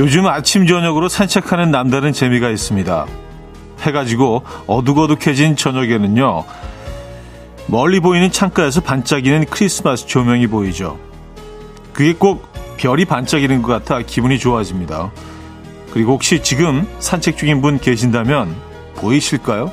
요즘 0.00 0.26
아침 0.26 0.66
저녁으로 0.66 1.10
산책하는 1.10 1.70
남다른 1.70 2.14
재미가 2.14 2.48
있습니다. 2.48 3.04
해가 3.80 4.06
지고 4.06 4.42
어둑어둑해진 4.66 5.56
저녁에는요. 5.56 6.44
멀리 7.66 8.00
보이는 8.00 8.32
창가에서 8.32 8.80
반짝이는 8.80 9.44
크리스마스 9.50 10.06
조명이 10.06 10.46
보이죠. 10.46 10.98
그게 11.92 12.14
꼭 12.14 12.50
별이 12.78 13.04
반짝이는 13.04 13.60
것 13.60 13.72
같아 13.72 14.00
기분이 14.00 14.38
좋아집니다. 14.38 15.10
그리고 15.92 16.12
혹시 16.12 16.42
지금 16.42 16.88
산책 16.98 17.36
중인 17.36 17.60
분 17.60 17.78
계신다면 17.78 18.56
보이실까요? 18.96 19.70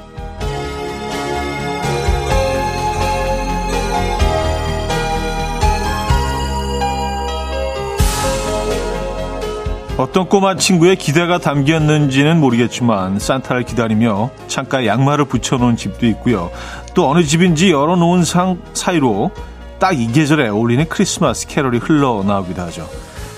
어떤 9.98 10.30
꼬마 10.30 10.56
친구의 10.56 10.96
기대가 10.96 11.40
담겼는지는 11.40 12.40
모르겠지만 12.40 13.18
산타를 13.18 13.64
기다리며 13.64 14.30
창가에 14.48 14.86
양말을 14.86 15.26
붙여놓은 15.26 15.76
집도 15.76 16.06
있고요. 16.08 16.52
또 16.94 17.10
어느 17.10 17.24
집인지 17.24 17.72
열어놓은 17.72 18.24
상 18.24 18.60
사이로 18.74 19.32
딱 19.80 19.94
이 19.94 20.12
계절에 20.12 20.50
어울리는 20.50 20.88
크리스마스 20.88 21.48
캐럴이 21.48 21.80
흘러나오기도 21.80 22.62
하죠. 22.64 22.88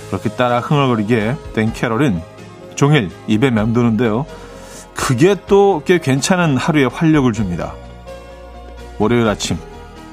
그렇게 0.08 0.30
따라 0.30 0.60
흥얼거리게 0.60 1.36
된 1.54 1.72
캐럴은 1.72 2.22
종일 2.76 3.10
입에 3.28 3.52
맴도는데요. 3.52 4.26
그게 4.96 5.36
또 5.48 5.82
꽤 5.86 5.98
괜찮은 6.00 6.58
하루의 6.58 6.90
활력을 6.90 7.32
줍니다. 7.32 7.74
월요일 9.00 9.28
아침 9.28 9.58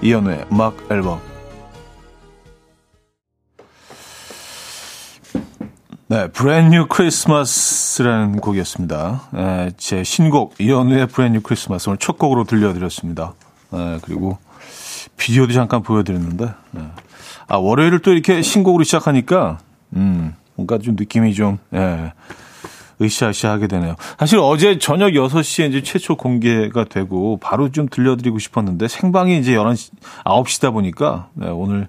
이연우의 0.03 0.47
음악 0.53 0.77
앨범 0.91 1.21
네, 6.09 6.29
Brand 6.29 6.87
New 6.87 7.12
Christmas라는 7.12 8.37
곡이었습니다. 8.37 9.23
네, 9.33 9.71
제 9.77 10.05
신곡 10.05 10.55
이현우의 10.61 11.09
Brand 11.09 11.41
New 11.41 11.53
Christmas 11.53 11.89
오늘 11.89 11.99
첫 11.99 12.17
곡으로 12.17 12.45
들려드렸습니다. 12.45 13.35
네, 13.73 13.99
그리고 14.03 14.39
비디오도 15.17 15.53
잠깐 15.53 15.83
보여드렸는데 15.83 16.45
네. 16.71 16.83
아 17.49 17.57
월요일을 17.57 18.03
또 18.03 18.13
이렇게 18.13 18.41
신곡으로 18.41 18.85
시작하니까 18.85 19.59
음 19.97 20.37
뭔가 20.55 20.79
좀 20.79 20.95
느낌이 20.97 21.35
좀 21.35 21.59
예, 21.75 22.13
으쌰으쌰하게 23.03 23.67
되네요. 23.67 23.97
사실 24.17 24.39
어제 24.41 24.79
저녁 24.79 25.11
6시에 25.11 25.71
이제 25.71 25.83
최초 25.83 26.17
공개가 26.17 26.85
되고 26.85 27.37
바로 27.39 27.73
좀 27.73 27.89
들려드리고 27.89 28.39
싶었는데 28.39 28.87
생방이 28.87 29.37
이제 29.41 29.57
11시 29.57 29.91
9시다 30.25 30.73
보니까 30.73 31.31
네, 31.35 31.49
오늘 31.49 31.89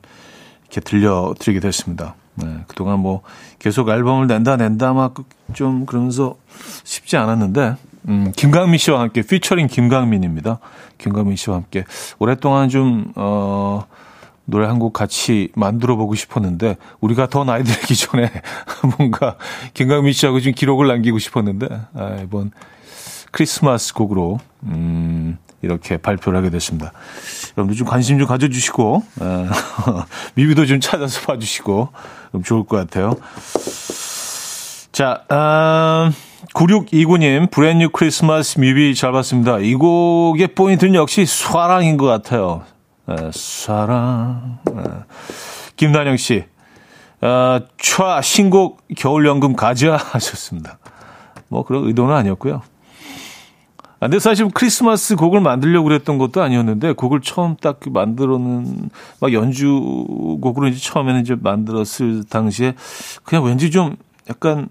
이렇게 0.64 0.82
들려드리게 0.82 1.60
됐습니다. 1.60 2.16
네, 2.38 2.60
그동안 2.68 3.00
뭐 3.00 3.22
계속 3.60 3.90
앨범을 3.90 4.28
낸다 4.28 4.58
낸다 4.58 4.94
막 4.94 5.16
좀 5.54 5.86
그러면서 5.86 6.36
쉽지 6.84 7.16
않았는데 7.16 7.78
음, 8.10 8.32
김강민 8.36 8.78
씨와 8.78 9.00
함께 9.00 9.22
피처링 9.22 9.68
김강민입니다. 9.68 10.60
김강민 10.98 11.38
씨와 11.38 11.56
함께 11.56 11.86
오랫동안 12.20 12.68
좀 12.70 13.12
어, 13.16 13.86
노래 14.46 14.68
한 14.68 14.80
곡 14.80 14.92
같이 14.94 15.50
만들어 15.56 15.96
보고 15.96 16.16
싶었는데 16.16 16.76
우리가 17.00 17.28
더 17.28 17.44
나이 17.46 17.64
들기 17.64 17.96
전에 17.96 18.30
뭔가 18.98 19.36
김강민 19.74 20.12
씨하고 20.14 20.40
좀 20.42 20.52
기록을 20.54 20.88
남기고 20.88 21.18
싶었는데 21.20 21.68
아, 21.96 22.20
이번 22.24 22.52
크리스마스 23.32 23.94
곡으로 23.94 24.40
음, 24.64 25.38
이렇게 25.62 25.98
발표를 25.98 26.38
하게 26.38 26.50
됐습니다. 26.50 26.92
여러분들 27.58 27.78
좀 27.78 27.88
관심 27.88 28.20
좀 28.20 28.28
가져주시고 28.28 29.04
에, 29.22 29.48
뮤비도 30.36 30.66
좀 30.66 30.80
찾아서 30.80 31.22
봐주시고 31.22 31.90
그럼 32.30 32.44
좋을 32.44 32.66
것 32.66 32.78
같아요. 32.78 33.16
자, 34.92 35.24
아, 35.30 36.12
9629님, 36.54 37.52
브랜뉴 37.52 37.90
크리스마스 37.90 38.60
뮤비 38.60 38.96
잘 38.96 39.12
봤습니다. 39.12 39.60
이 39.60 39.76
곡의 39.76 40.56
포인트는 40.56 40.96
역시 40.96 41.26
사랑인 41.26 41.98
것 41.98 42.06
같아요. 42.06 42.64
에, 43.10 43.32
사랑. 43.34 44.60
에. 44.70 44.82
김단영 45.76 46.18
씨, 46.18 46.44
아, 47.22 47.62
촤, 47.78 48.22
신곡 48.22 48.82
겨울연금 48.96 49.56
가자 49.56 49.96
하셨습니다. 49.98 50.80
뭐 51.50 51.64
그런 51.64 51.86
의도는 51.86 52.14
아니었고요. 52.16 52.62
아, 54.00 54.06
근데 54.08 54.20
사실 54.20 54.48
크리스마스 54.54 55.16
곡을 55.16 55.42
만들려고 55.42 55.88
그랬던 55.88 56.18
것도 56.20 56.42
아니었는데 56.42 56.94
곡을 56.94 57.22
처음 57.22 57.56
딱 57.56 57.80
만들어는 57.88 58.90
막 59.20 59.34
연주곡으로 59.34 60.68
이제 60.68 60.80
처음에는 60.80 61.22
이제 61.22 61.36
만들었을 61.40 62.26
당시에 62.30 62.76
그냥 63.24 63.44
왠지 63.46 63.72
좀 63.72 63.96
약간 64.30 64.70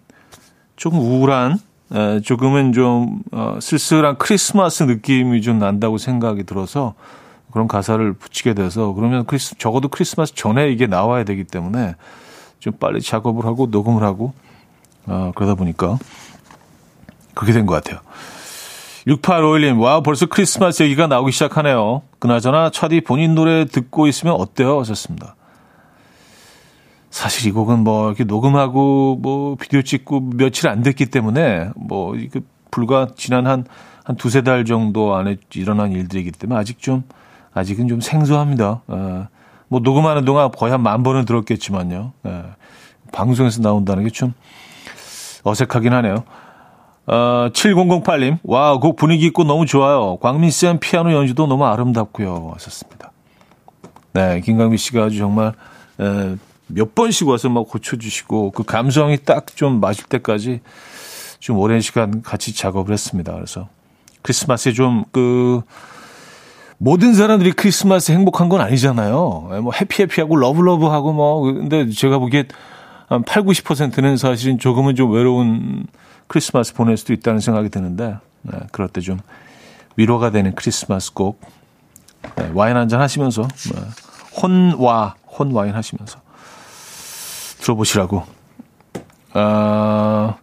조금 0.76 1.00
우울한 1.00 1.58
에, 1.92 2.20
조금은 2.20 2.72
좀 2.72 3.20
어, 3.32 3.58
쓸쓸한 3.60 4.18
크리스마스 4.18 4.84
느낌이 4.84 5.42
좀 5.42 5.58
난다고 5.58 5.98
생각이 5.98 6.44
들어서 6.44 6.94
그런 7.50 7.66
가사를 7.68 8.12
붙이게 8.12 8.54
돼서 8.54 8.92
그러면 8.92 9.24
크리스 9.24 9.56
적어도 9.58 9.88
크리스마스 9.88 10.34
전에 10.34 10.70
이게 10.70 10.86
나와야 10.86 11.24
되기 11.24 11.42
때문에 11.44 11.96
좀 12.60 12.74
빨리 12.74 13.00
작업을 13.00 13.44
하고 13.44 13.66
녹음을 13.66 14.02
하고 14.04 14.34
어, 15.06 15.32
그러다 15.34 15.54
보니까 15.54 15.98
그렇게 17.34 17.52
된 17.52 17.66
것 17.66 17.74
같아요. 17.74 18.00
6851님, 19.06 19.80
와, 19.80 20.00
벌써 20.00 20.26
크리스마스 20.26 20.82
얘기가 20.82 21.06
나오기 21.06 21.30
시작하네요. 21.30 22.02
그나저나 22.18 22.70
차디 22.70 23.02
본인 23.02 23.34
노래 23.36 23.64
듣고 23.64 24.08
있으면 24.08 24.34
어때요? 24.34 24.80
하셨습니다. 24.80 25.36
사실 27.10 27.48
이 27.48 27.52
곡은 27.52 27.78
뭐 27.84 28.08
이렇게 28.08 28.24
녹음하고 28.24 29.16
뭐 29.22 29.54
비디오 29.56 29.80
찍고 29.82 30.30
며칠 30.34 30.68
안 30.68 30.82
됐기 30.82 31.06
때문에 31.06 31.70
뭐 31.76 32.16
이거 32.16 32.40
불과 32.72 33.06
지난 33.16 33.46
한, 33.46 33.64
한 34.04 34.16
두세 34.16 34.42
달 34.42 34.64
정도 34.64 35.14
안에 35.14 35.36
일어난 35.54 35.92
일들이기 35.92 36.32
때문에 36.32 36.58
아직 36.60 36.80
좀, 36.80 37.04
아직은 37.54 37.86
좀 37.88 38.00
생소합니다. 38.00 38.82
어, 38.88 39.28
뭐 39.68 39.80
녹음하는 39.80 40.24
동안 40.24 40.50
거의 40.50 40.72
한 40.72 40.82
만 40.82 41.02
번은 41.04 41.24
들었겠지만요. 41.26 42.12
예, 42.26 42.42
방송에서 43.12 43.62
나온다는 43.62 44.02
게 44.02 44.10
좀 44.10 44.34
어색하긴 45.44 45.92
하네요. 45.92 46.24
어, 47.06 47.48
7008님, 47.52 48.38
와, 48.42 48.78
곡 48.78 48.96
분위기 48.96 49.26
있고 49.26 49.44
너무 49.44 49.64
좋아요. 49.66 50.16
광민쌤 50.20 50.80
피아노 50.80 51.12
연주도 51.12 51.46
너무 51.46 51.64
아름답고요. 51.64 52.50
하셨습니다. 52.54 53.12
네, 54.12 54.40
김광민 54.40 54.76
씨가 54.76 55.04
아주 55.04 55.18
정말, 55.18 55.52
에, 56.00 56.36
몇 56.66 56.94
번씩 56.96 57.28
와서 57.28 57.48
막 57.48 57.68
고쳐주시고, 57.68 58.50
그 58.52 58.64
감성이 58.64 59.18
딱 59.18 59.46
좀 59.54 59.78
맞을 59.80 60.04
때까지 60.04 60.60
좀 61.38 61.58
오랜 61.58 61.80
시간 61.80 62.22
같이 62.22 62.54
작업을 62.54 62.92
했습니다. 62.92 63.32
그래서 63.34 63.68
크리스마스에 64.22 64.72
좀 64.72 65.04
그, 65.12 65.60
모든 66.78 67.14
사람들이 67.14 67.52
크리스마스 67.52 68.10
행복한 68.10 68.48
건 68.48 68.60
아니잖아요. 68.60 69.60
뭐 69.62 69.72
해피해피하고 69.80 70.36
러브러브하고 70.36 71.12
뭐, 71.12 71.40
근데 71.42 71.88
제가 71.88 72.18
보기에 72.18 72.46
한 73.08 73.22
8, 73.22 73.44
90%는 73.44 74.16
사실은 74.16 74.58
조금은 74.58 74.96
좀 74.96 75.12
외로운 75.12 75.86
크리스마스 76.28 76.74
보낼 76.74 76.96
수도 76.96 77.12
있다는 77.12 77.40
생각이 77.40 77.68
드는데 77.68 78.16
네, 78.42 78.58
그럴 78.72 78.88
때 78.88 79.00
좀 79.00 79.18
위로가 79.96 80.30
되는 80.30 80.54
크리스마스 80.54 81.12
곡 81.14 81.40
네, 82.36 82.50
와인 82.54 82.76
한 82.76 82.88
잔 82.88 83.00
하시면서 83.00 83.42
네, 83.42 83.80
혼와 84.42 85.14
혼 85.26 85.52
와인 85.52 85.74
하시면서 85.74 86.18
들어보시라고 87.60 88.24
아, 89.32 90.36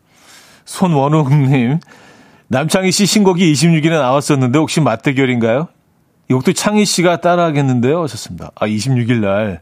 손원웅님 0.66 1.80
남창희 2.48 2.92
씨 2.92 3.06
신곡이 3.06 3.52
26일에 3.54 3.92
나왔었는데 3.92 4.60
혹시 4.60 4.82
맞대결인가요? 4.82 5.68
이곡도 6.30 6.54
창희 6.54 6.86
씨가 6.86 7.18
따라하겠는데요 7.22 8.02
하셨습니다. 8.04 8.52
아 8.56 8.68
26일 8.68 9.20
날 9.20 9.62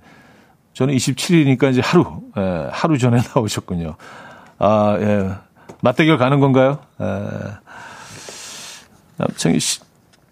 저는 0.73 0.95
27일이니까 0.95 1.71
이제 1.71 1.81
하루 1.81 2.21
예, 2.37 2.67
하루 2.71 2.97
전에 2.97 3.17
나오셨군요. 3.35 3.95
아 4.59 4.97
예. 4.99 5.29
맞대결 5.81 6.17
가는 6.17 6.39
건가요? 6.39 6.79
에, 6.99 7.05
남창희 9.17 9.59
씨, 9.59 9.79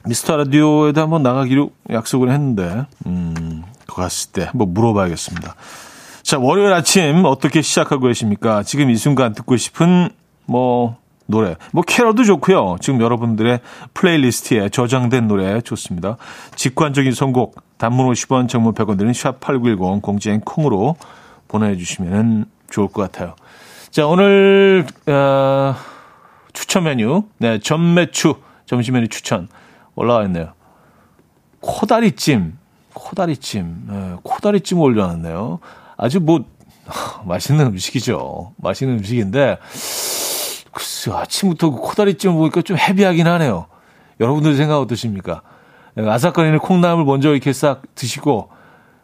미스터 0.05 0.37
라디오에도 0.37 1.01
한번 1.01 1.23
나가기로 1.23 1.71
약속을 1.91 2.31
했는데, 2.31 2.85
음, 3.05 3.63
갔을 3.87 4.31
때 4.31 4.43
한번 4.43 4.73
물어봐야겠습니다. 4.73 5.55
자, 6.23 6.37
월요일 6.37 6.73
아침 6.73 7.25
어떻게 7.25 7.61
시작하고 7.61 8.07
계십니까? 8.07 8.63
지금 8.63 8.89
이 8.89 8.95
순간 8.95 9.33
듣고 9.33 9.57
싶은, 9.57 10.09
뭐, 10.45 10.97
노래. 11.25 11.55
뭐, 11.73 11.83
캐럴도 11.83 12.23
좋고요. 12.23 12.77
지금 12.81 13.01
여러분들의 13.01 13.59
playlist에 13.93 14.69
저장된 14.69 15.27
노래 15.27 15.61
좋습니다. 15.61 16.17
직관적인 16.55 17.11
선곡, 17.11 17.61
단문 17.77 18.07
50원, 18.11 18.49
정문 18.49 18.73
100원 18.73 18.97
드는 18.97 19.11
샵8910 19.11 20.01
공지행 20.01 20.41
콩으로 20.41 20.95
보내주시면 21.47 22.45
좋을 22.69 22.87
것 22.87 23.01
같아요. 23.03 23.35
자, 23.91 24.05
오늘, 24.05 24.85
어, 25.07 25.75
추천 26.53 26.83
메뉴. 26.83 27.23
네, 27.39 27.57
전매추 27.57 28.35
점심 28.67 28.93
메뉴 28.93 29.07
추천 29.07 29.47
올라와 29.95 30.23
있네요. 30.25 30.53
코다리찜. 31.61 32.57
코다리찜. 32.93 33.83
네, 33.87 34.15
코다리찜 34.21 34.79
올려놨네요. 34.79 35.59
아주 35.97 36.19
뭐, 36.19 36.45
맛있는 37.25 37.65
음식이죠. 37.65 38.53
맛있는 38.57 38.99
음식인데, 38.99 39.57
글쎄, 40.71 41.11
아침부터 41.11 41.71
그 41.71 41.77
코다리찜 41.77 42.33
보니까 42.33 42.61
좀 42.61 42.77
헤비하긴 42.77 43.25
하네요. 43.25 43.65
여러분들 44.19 44.55
생각 44.55 44.79
어떠십니까? 44.79 45.41
아삭거리는 45.97 46.59
콩나물 46.59 47.05
먼저 47.05 47.31
이렇게 47.31 47.53
싹 47.53 47.81
드시고, 47.95 48.51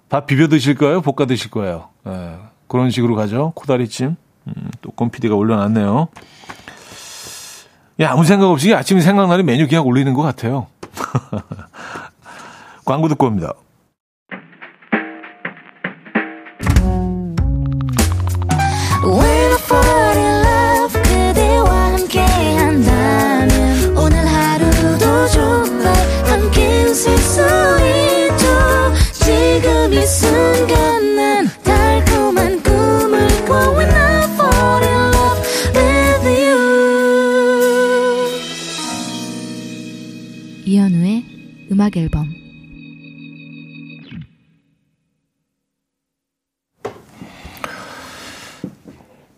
밥 0.09 0.27
비벼 0.27 0.47
드실 0.47 0.75
거예요? 0.75 1.01
볶아 1.01 1.25
드실 1.25 1.49
거예요? 1.49 1.89
예, 2.07 2.37
그런 2.67 2.91
식으로 2.91 3.15
가죠. 3.15 3.51
코다리찜. 3.55 4.15
음, 4.47 4.69
또 4.81 4.91
꼼피디가 4.91 5.35
올려놨네요. 5.35 6.07
야, 8.01 8.11
아무 8.11 8.25
생각 8.25 8.49
없이 8.49 8.73
아침에 8.73 9.01
생각나는 9.01 9.45
메뉴 9.45 9.67
그냥 9.67 9.85
올리는 9.85 10.13
것 10.13 10.21
같아요. 10.21 10.67
광고 12.85 13.07
듣고 13.07 13.27
옵니다. 13.27 13.53
음악 41.85 41.97
앨범 41.97 42.25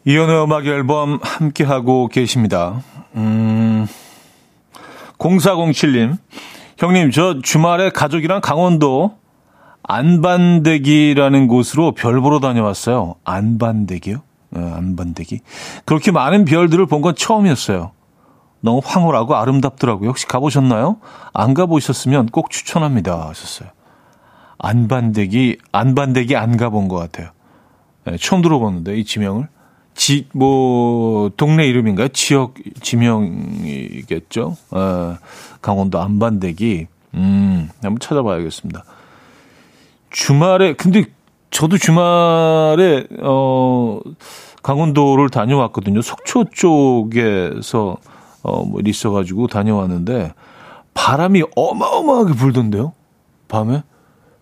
이연의 0.05 0.43
음악 0.43 0.65
앨범 0.65 1.19
함께하고 1.21 2.07
계십니다. 2.07 2.81
음, 3.15 3.85
0407님, 5.17 6.17
형님, 6.77 7.11
저 7.11 7.41
주말에 7.41 7.89
가족이랑 7.89 8.39
강원도 8.41 9.17
안반대기라는 9.83 11.47
곳으로 11.47 11.93
별 11.93 12.21
보러 12.21 12.39
다녀왔어요. 12.39 13.15
안반대기요? 13.25 14.21
네, 14.51 14.61
안반대기. 14.73 15.39
그렇게 15.85 16.11
많은 16.11 16.45
별들을 16.45 16.85
본 16.85 17.01
건 17.01 17.15
처음이었어요. 17.15 17.91
너무 18.61 18.81
황홀하고 18.83 19.35
아름답더라고요. 19.35 20.09
혹시 20.09 20.25
가보셨나요? 20.27 20.97
안 21.33 21.53
가보셨으면 21.53 22.27
꼭 22.27 22.49
추천합니다. 22.49 23.29
하셨어요. 23.29 23.69
안반대기, 24.57 25.57
안반대기 25.71 26.35
안 26.35 26.57
가본 26.57 26.87
것 26.87 26.95
같아요. 26.97 27.29
네, 28.05 28.17
처음 28.17 28.41
들어봤는데, 28.41 28.97
이 28.97 29.05
지명을. 29.05 29.47
지, 29.93 30.27
뭐, 30.33 31.29
동네 31.37 31.65
이름인가요? 31.67 32.09
지역 32.09 32.55
지명이겠죠? 32.81 34.55
어, 34.71 35.17
강원도 35.61 35.99
안반대기. 35.99 36.87
음, 37.15 37.69
한번 37.81 37.99
찾아봐야겠습니다. 37.99 38.83
주말에, 40.09 40.73
근데 40.73 41.05
저도 41.51 41.77
주말에, 41.77 43.07
어, 43.21 43.99
강원도를 44.63 45.29
다녀왔거든요. 45.29 46.01
속초 46.01 46.45
쪽에서 46.51 47.97
어, 48.47 48.63
뭐 48.63 48.81
있어가지고 48.83 49.47
다녀왔는데 49.47 50.33
바람이 50.93 51.43
어마어마하게 51.55 52.33
불던데요. 52.33 52.93
밤에 53.47 53.83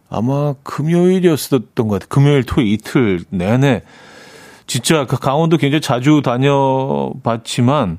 아마 0.10 0.54
금요일이었었던 0.64 1.76
것 1.76 1.90
같아요. 1.90 2.08
금요일, 2.10 2.44
토요일 2.44 2.72
이틀 2.72 3.26
내내 3.30 3.82
진짜 4.68 5.06
그 5.06 5.18
강원도 5.20 5.58
굉장히 5.58 5.82
자주 5.82 6.22
다녀봤지만 6.24 7.98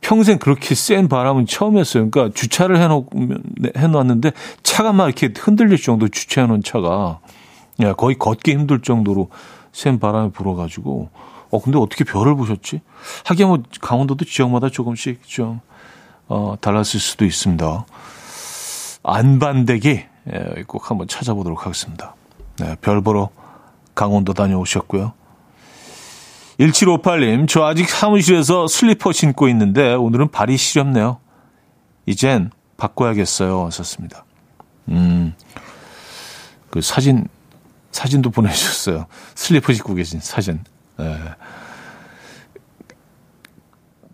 평생 0.00 0.38
그렇게 0.38 0.74
센 0.76 1.08
바람은 1.08 1.46
처음이었어요. 1.46 2.10
그러니까 2.10 2.34
주차를 2.34 2.80
해놓, 2.80 3.08
해놨는데 3.76 4.30
차가 4.62 4.92
막 4.92 5.06
이렇게 5.06 5.32
흔들릴 5.36 5.80
정도 5.82 6.08
주차해놓은 6.08 6.62
차가 6.62 7.18
거의 7.96 8.16
걷기 8.16 8.52
힘들 8.52 8.80
정도로 8.80 9.28
센 9.72 9.98
바람이 9.98 10.30
불어가지고 10.30 11.10
어, 11.50 11.60
근데 11.60 11.78
어떻게 11.78 12.04
별을 12.04 12.34
보셨지? 12.34 12.80
하긴 13.24 13.48
뭐 13.48 13.62
강원도도 13.80 14.24
지역마다 14.24 14.68
조금씩 14.68 15.22
좀, 15.26 15.60
어, 16.28 16.56
달랐을 16.60 17.00
수도 17.00 17.24
있습니다. 17.24 17.86
안반대기, 19.02 20.04
예, 20.32 20.62
꼭 20.66 20.90
한번 20.90 21.08
찾아보도록 21.08 21.64
하겠습니다. 21.64 22.14
네, 22.58 22.76
별 22.80 23.00
보러 23.00 23.30
강원도 23.94 24.34
다녀오셨고요. 24.34 25.12
1758님, 26.58 27.48
저 27.48 27.64
아직 27.64 27.88
사무실에서 27.88 28.66
슬리퍼 28.66 29.12
신고 29.12 29.48
있는데 29.48 29.94
오늘은 29.94 30.30
발이 30.30 30.56
시렵네요. 30.56 31.20
이젠 32.04 32.50
바꿔야겠어요. 32.76 33.66
하셨습니다. 33.66 34.24
음, 34.88 35.34
그 36.70 36.80
사진, 36.80 37.28
사진도 37.92 38.30
보내주셨어요. 38.30 39.06
슬리퍼 39.36 39.72
신고 39.72 39.94
계신 39.94 40.20
사진. 40.20 40.64
예. 41.00 41.18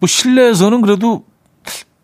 뭐 0.01 0.07
실내에서는 0.07 0.81
그래도 0.81 1.25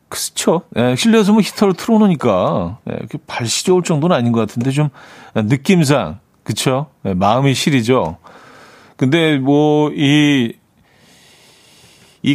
그렇죠. 0.08 0.62
예, 0.76 0.96
실내에서 0.96 1.32
뭐 1.32 1.40
히터를 1.40 1.74
틀어놓으니까 1.74 2.78
예, 2.90 2.96
발 3.26 3.46
시려울 3.46 3.82
정도는 3.82 4.14
아닌 4.14 4.32
것 4.32 4.40
같은데 4.40 4.70
좀 4.70 4.88
느낌상 5.34 6.18
그렇죠. 6.42 6.86
예, 7.04 7.14
마음이 7.14 7.54
시리죠. 7.54 8.18
근데 8.96 9.38
뭐이이 9.38 10.52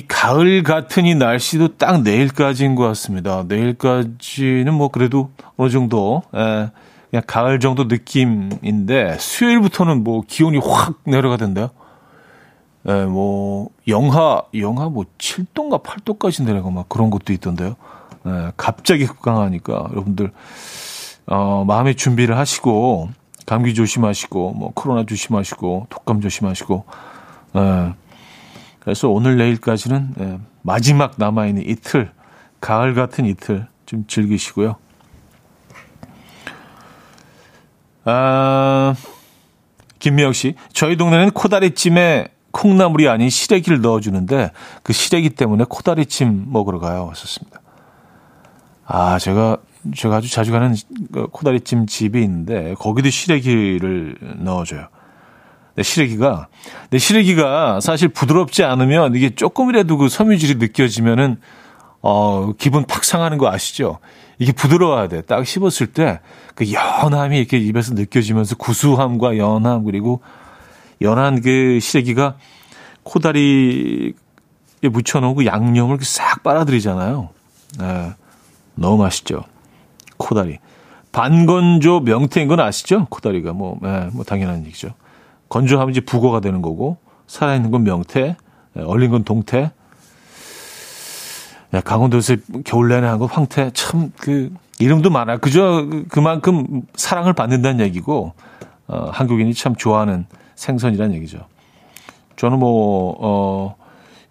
가을 0.08 0.64
같은 0.64 1.06
이 1.06 1.16
날씨도 1.16 1.78
딱 1.78 2.02
내일까지인 2.02 2.76
것 2.76 2.84
같습니다. 2.88 3.44
내일까지는 3.48 4.74
뭐 4.74 4.88
그래도 4.88 5.32
어느 5.58 5.70
정도 5.70 6.24
예, 6.34 6.72
그냥 7.10 7.24
가을 7.28 7.60
정도 7.60 7.84
느낌인데 7.84 9.18
수요일부터는 9.20 10.04
뭐 10.04 10.24
기온이 10.26 10.60
확 10.60 11.02
내려가던데요. 11.04 11.72
예, 12.88 13.06
뭐 13.06 13.70
영하 13.88 14.44
영하 14.54 14.90
뭐 14.90 15.06
7도인가 15.18 15.84
8도까지 15.84 16.44
내려가 16.46 16.70
막 16.70 16.88
그런 16.88 17.10
것도 17.10 17.34
있던데요. 17.34 17.76
예, 18.28 18.52
갑자기 18.58 19.06
급강하니까 19.06 19.88
여러분들 19.92 20.32
어, 21.28 21.64
마음의 21.66 21.96
준비를 21.96 22.38
하시고 22.38 23.10
감기 23.46 23.74
조심하시고 23.74 24.54
뭐 24.54 24.72
코로나 24.74 25.06
조심하시고 25.06 25.88
독감 25.90 26.22
조심하시고 26.22 26.86
예, 27.56 27.94
그래서 28.80 29.10
오늘 29.10 29.38
내일까지는 29.38 30.14
예, 30.20 30.40
마지막 30.62 31.14
남아 31.18 31.48
있는 31.48 31.68
이틀 31.68 32.12
가을 32.62 32.94
같은 32.94 33.26
이틀 33.26 33.68
좀 33.86 34.06
즐기시고요. 34.08 34.76
아, 38.08 38.94
김미영 39.98 40.34
씨, 40.34 40.56
저희 40.72 40.96
동네는 40.96 41.32
코다리찜에 41.32 42.28
콩나물이 42.56 43.08
아닌 43.10 43.30
시래기를 43.30 43.82
넣어주는데 43.82 44.52
그 44.82 44.94
시래기 44.94 45.32
때문에 45.32 45.66
코다리찜 45.68 46.46
먹으러 46.52 46.80
가요. 46.80 47.06
왔었습니다. 47.08 47.60
아, 48.86 49.20
제가, 49.20 49.58
제가 49.96 50.18
아주 50.18 50.32
자주 50.32 50.52
가는 50.52 50.74
그 51.12 51.28
코다리찜 51.28 51.88
집이 51.88 52.22
있는데 52.24 52.76
거기도 52.80 53.10
시래기를 53.10 54.18
넣어줘요. 54.38 54.88
내 55.76 55.84
시래기가, 55.84 56.48
내 56.90 56.98
시래기가 56.98 57.82
사실 57.82 58.08
부드럽지 58.08 58.64
않으면 58.64 59.16
이게 59.16 59.36
조금이라도 59.36 59.98
그 59.98 60.10
섬유질이 60.10 60.56
느껴지면은 60.56 61.38
어, 62.02 62.54
기분 62.58 62.86
팍 62.86 63.04
상하는 63.04 63.38
거 63.38 63.52
아시죠? 63.52 64.00
이게 64.40 64.52
부드러워야 64.54 65.08
돼. 65.08 65.22
딱 65.22 65.46
씹었을 65.46 65.88
때 65.88 66.20
그 66.56 66.72
연함이 66.72 67.38
이렇게 67.38 67.58
입에서 67.58 67.94
느껴지면서 67.94 68.56
구수함과 68.56 69.38
연함 69.38 69.84
그리고 69.84 70.22
연한 71.02 71.42
그 71.42 71.80
시래기가 71.80 72.36
코다리에 73.04 74.14
묻혀놓은 74.82 75.36
그 75.36 75.46
양념을 75.46 76.00
싹 76.02 76.44
빨아들이잖아요. 76.44 77.30
네, 77.80 78.12
너무 78.76 78.98
맛있죠. 79.04 79.44
코다리. 80.18 80.60
반건조 81.12 82.02
명태인 82.02 82.48
건 82.48 82.60
아시죠? 82.60 83.08
코다리가 83.10 83.54
뭐, 83.54 83.78
네, 83.82 84.10
뭐 84.14 84.24
당연한 84.26 84.66
얘기죠. 84.66 84.90
건조하면 85.50 85.92
이제 85.92 86.02
북어가 86.02 86.40
되는 86.42 86.62
거고 86.62 86.98
살아있는 87.28 87.72
건 87.72 87.84
명태, 87.84 88.36
네, 88.74 88.84
얼린 88.84 89.12
건 89.12 89.24
동태. 89.24 89.72
야, 91.74 91.82
강원도에서 91.82 92.36
겨울 92.66 92.90
내내 92.90 93.08
한 93.08 93.20
거 93.20 93.26
황태 93.26 93.72
참 93.74 94.12
그 94.18 94.54
이름도 94.78 95.10
많아. 95.10 95.38
그저 95.38 95.88
그만큼 96.10 96.82
사랑을 96.96 97.32
받는다는 97.34 97.84
얘기고 97.86 98.34
어, 98.88 99.10
한국인이 99.12 99.54
참 99.54 99.76
좋아하는 99.76 100.26
생선이란 100.56 101.14
얘기죠. 101.14 101.48
저는 102.36 102.60
뭐, 102.60 103.16
어, 103.20 103.76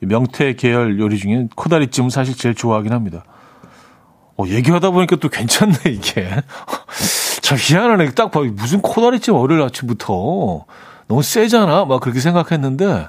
명태 0.01 0.55
계열 0.55 0.99
요리 0.99 1.19
중에 1.19 1.49
코다리찜은 1.55 2.11
사실 2.11 2.37
제일 2.37 2.55
좋아하긴 2.55 2.93
합니다. 2.93 3.25
어, 4.37 4.45
얘기하다 4.47 4.91
보니까 4.91 5.17
또 5.17 5.29
괜찮네, 5.29 5.75
이게. 5.87 6.29
참 7.43 7.59
희한하네. 7.61 8.13
딱 8.13 8.31
봐. 8.31 8.41
무슨 8.41 8.81
코다리찜 8.81 9.35
월요일 9.35 9.63
아침부터. 9.63 10.65
너무 11.07 11.23
세잖아. 11.23 11.85
막 11.85 12.01
그렇게 12.01 12.21
생각했는데, 12.21 13.09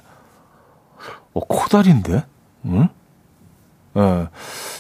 어, 1.34 1.40
코다리인데? 1.40 2.26
응? 2.66 2.90
예. 3.98 4.28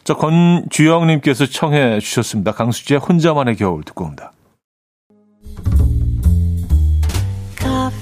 자, 0.04 0.14
권주영님께서 0.14 1.46
청해 1.46 2.00
주셨습니다. 2.00 2.52
강수지의 2.52 3.00
혼자만의 3.00 3.56
겨울 3.56 3.84
듣고 3.84 4.04
옵니다. 4.06 4.32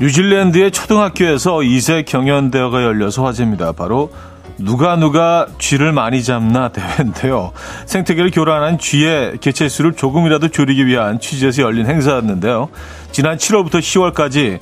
뉴질랜드의 0.00 0.72
초등학교에서 0.72 1.58
2세 1.58 2.04
경연대회가 2.04 2.82
열려서 2.82 3.24
화제입니다. 3.24 3.72
바로 3.72 4.10
누가 4.58 4.96
누가 4.96 5.46
쥐를 5.58 5.92
많이 5.92 6.22
잡나 6.22 6.68
대회인데요. 6.68 7.52
생태계를 7.86 8.30
교란한 8.30 8.78
쥐의 8.78 9.38
개체수를 9.40 9.94
조금이라도 9.94 10.48
줄이기 10.48 10.86
위한 10.86 11.20
취지에서 11.20 11.62
열린 11.62 11.86
행사였는데요. 11.86 12.68
지난 13.12 13.36
7월부터 13.36 13.78
10월까지 13.78 14.58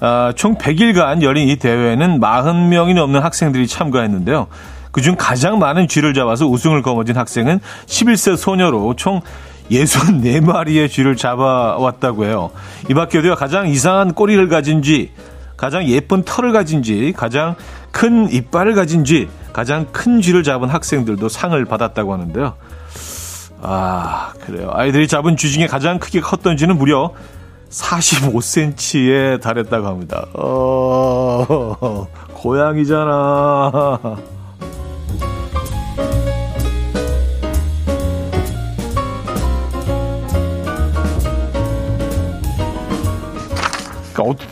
아, 0.00 0.32
총 0.36 0.56
100일간 0.56 1.22
열린 1.22 1.48
이 1.48 1.56
대회에는 1.56 2.20
40명이 2.20 2.94
넘는 2.94 3.22
학생들이 3.22 3.66
참가했는데요. 3.66 4.46
그중 4.92 5.16
가장 5.18 5.58
많은 5.58 5.88
쥐를 5.88 6.14
잡아서 6.14 6.46
우승을 6.46 6.82
거머쥔 6.82 7.16
학생은 7.16 7.60
11세 7.86 8.36
소녀로 8.36 8.94
총 8.96 9.20
64마리의 9.70 10.90
쥐를 10.90 11.16
잡아왔다고 11.16 12.24
해요. 12.24 12.50
이 12.88 12.94
밖에도요, 12.94 13.34
가장 13.34 13.68
이상한 13.68 14.14
꼬리를 14.14 14.48
가진 14.48 14.82
쥐, 14.82 15.10
가장 15.56 15.84
예쁜 15.86 16.22
털을 16.22 16.52
가진 16.52 16.82
쥐, 16.82 17.12
가장 17.16 17.56
큰 17.90 18.30
이빨을 18.30 18.74
가진 18.74 19.04
쥐, 19.04 19.28
가장 19.52 19.86
큰 19.92 20.20
쥐를 20.20 20.42
잡은 20.42 20.68
학생들도 20.68 21.28
상을 21.28 21.64
받았다고 21.64 22.12
하는데요. 22.12 22.54
아, 23.62 24.32
그래요. 24.44 24.70
아이들이 24.72 25.08
잡은 25.08 25.36
쥐 25.36 25.50
중에 25.50 25.66
가장 25.66 25.98
크게 25.98 26.20
컸던 26.20 26.56
쥐는 26.56 26.76
무려 26.76 27.12
45cm에 27.70 29.40
달했다고 29.40 29.86
합니다. 29.86 30.26
어, 30.34 32.06
고양이잖아. 32.34 34.00
그러니까 44.22 44.44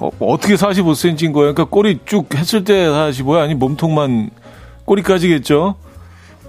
어, 0.00 0.10
어, 0.20 0.36
떻게 0.40 0.54
45cm인 0.54 1.32
거예요? 1.32 1.54
그러니까 1.54 1.64
꼬리 1.64 1.98
쭉 2.04 2.32
했을 2.34 2.64
때 2.64 2.86
45야? 2.86 3.42
아니 3.42 3.54
몸통만 3.54 4.30
꼬리까지겠죠? 4.84 5.76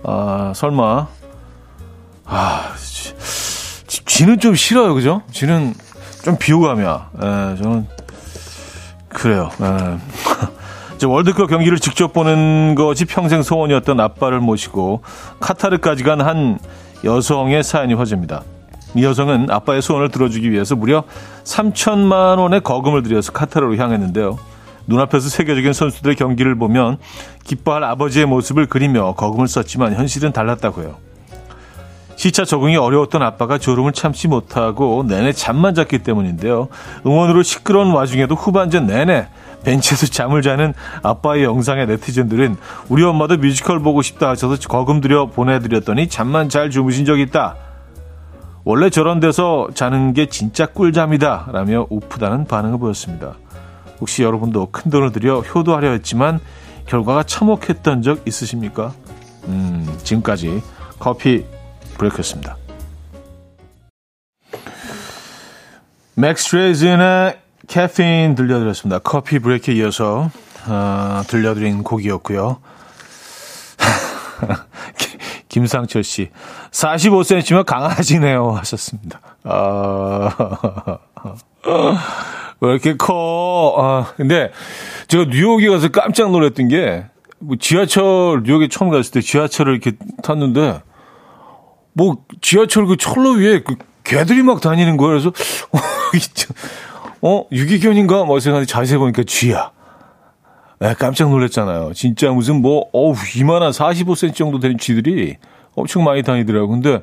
아 0.03 0.53
설마 0.55 1.07
아 2.25 2.73
쥐는 3.87 4.39
좀 4.39 4.55
싫어요, 4.55 4.93
그죠? 4.93 5.21
쥐는 5.31 5.73
좀 6.23 6.37
비호감이야. 6.37 7.09
에, 7.21 7.25
예, 7.25 7.63
저는 7.63 7.87
그래요. 9.07 9.49
에. 9.61 9.65
예. 9.65 11.05
월드컵 11.07 11.47
경기를 11.47 11.79
직접 11.79 12.11
보는 12.11 12.75
것이 12.75 13.05
평생 13.05 13.41
소원이었던 13.41 13.99
아빠를 13.99 14.41
모시고 14.41 15.01
카타르까지 15.39 16.03
간 16.03 16.21
한 16.21 16.59
여성의 17.05 17.63
사연이 17.63 17.93
화제입니다. 17.93 18.43
이 18.95 19.03
여성은 19.03 19.49
아빠의 19.49 19.81
소원을 19.81 20.09
들어주기 20.09 20.51
위해서 20.51 20.75
무려 20.75 21.03
3천만 21.43 22.39
원의 22.39 22.61
거금을 22.61 23.03
들여서 23.03 23.31
카타르로 23.31 23.75
향했는데요. 23.75 24.37
눈앞에서 24.87 25.29
세계적인 25.29 25.73
선수들의 25.73 26.15
경기를 26.15 26.55
보면 26.55 26.97
기뻐할 27.43 27.83
아버지의 27.83 28.25
모습을 28.25 28.65
그리며 28.65 29.13
거금을 29.13 29.47
썼지만 29.47 29.93
현실은 29.93 30.31
달랐다고 30.31 30.81
해요. 30.81 30.95
시차 32.15 32.43
적응이 32.43 32.75
어려웠던 32.75 33.21
아빠가 33.21 33.57
졸음을 33.57 33.93
참지 33.93 34.27
못하고 34.27 35.05
내내 35.07 35.31
잠만 35.31 35.73
잤기 35.73 35.99
때문인데요. 35.99 36.67
응원으로 37.05 37.43
시끄러운 37.43 37.91
와중에도 37.91 38.35
후반전 38.35 38.87
내내 38.87 39.27
벤치에서 39.63 40.07
잠을 40.07 40.41
자는 40.41 40.73
아빠의 41.01 41.43
영상에 41.43 41.85
네티즌들은 41.85 42.57
우리 42.89 43.03
엄마도 43.03 43.37
뮤지컬 43.37 43.79
보고 43.79 44.01
싶다 44.01 44.29
하셔서 44.29 44.57
거금 44.67 44.99
들여 44.99 45.27
보내드렸더니 45.27 46.09
잠만 46.09 46.49
잘 46.49 46.69
주무신 46.69 47.05
적 47.05 47.19
있다. 47.19 47.55
원래 48.63 48.89
저런 48.89 49.19
데서 49.19 49.67
자는 49.73 50.13
게 50.13 50.27
진짜 50.27 50.65
꿀잠이다. 50.65 51.49
라며 51.51 51.87
우프다는 51.89 52.45
반응을 52.45 52.79
보였습니다. 52.79 53.35
혹시 53.99 54.23
여러분도 54.23 54.69
큰 54.71 54.91
돈을 54.91 55.11
들여 55.11 55.39
효도하려 55.39 55.91
했지만 55.91 56.39
결과가 56.85 57.23
참혹했던 57.23 58.01
적 58.01 58.27
있으십니까? 58.27 58.93
음, 59.47 59.87
지금까지 60.03 60.61
커피 60.99 61.45
브레이크였습니다. 61.97 62.57
맥스 66.15 66.49
트레이즌의 66.49 67.39
캐페인 67.67 68.35
들려드렸습니다. 68.35 68.99
커피 68.99 69.39
브레이크에 69.39 69.75
이어서 69.75 70.29
어, 70.67 71.21
들려드린 71.27 71.83
곡이었고요. 71.83 72.59
김상철 75.49 76.03
씨, 76.03 76.29
45cm면 76.71 77.65
강아지네요. 77.65 78.51
하셨습니다. 78.57 79.19
아, 79.43 80.29
왜 82.61 82.71
이렇게 82.71 82.95
커? 82.95 83.75
아, 83.77 84.13
근데 84.15 84.51
제가 85.07 85.25
뉴욕에 85.25 85.67
가서 85.69 85.89
깜짝 85.89 86.31
놀랐던 86.31 86.67
게, 86.69 87.05
뭐 87.39 87.57
지하철, 87.59 88.43
뉴욕에 88.43 88.67
처음 88.69 88.91
갔을 88.91 89.11
때 89.11 89.21
지하철을 89.21 89.73
이렇게 89.73 89.97
탔는데, 90.23 90.81
뭐 91.93 92.17
지하철 92.41 92.85
그 92.85 92.95
철로 92.95 93.31
위에 93.31 93.61
그 93.63 93.75
개들이 94.03 94.43
막 94.43 94.61
다니는 94.61 94.97
거예요. 94.97 95.19
그래서, 95.19 95.33
어, 97.21 97.45
유기견인가? 97.51 98.23
뭐 98.23 98.39
생각하는데 98.39 98.71
자세히 98.71 98.97
보니까 98.97 99.23
쥐야. 99.25 99.71
네, 100.79 100.93
깜짝 100.97 101.29
놀랐잖아요. 101.29 101.91
진짜 101.93 102.31
무슨 102.31 102.61
뭐, 102.61 102.85
어우, 102.93 103.13
이만한 103.37 103.71
45cm 103.71 104.33
정도 104.33 104.59
되는 104.59 104.77
쥐들이 104.77 105.35
엄청 105.75 106.03
많이 106.03 106.23
다니더라고요. 106.23 106.69
근데 106.69 107.01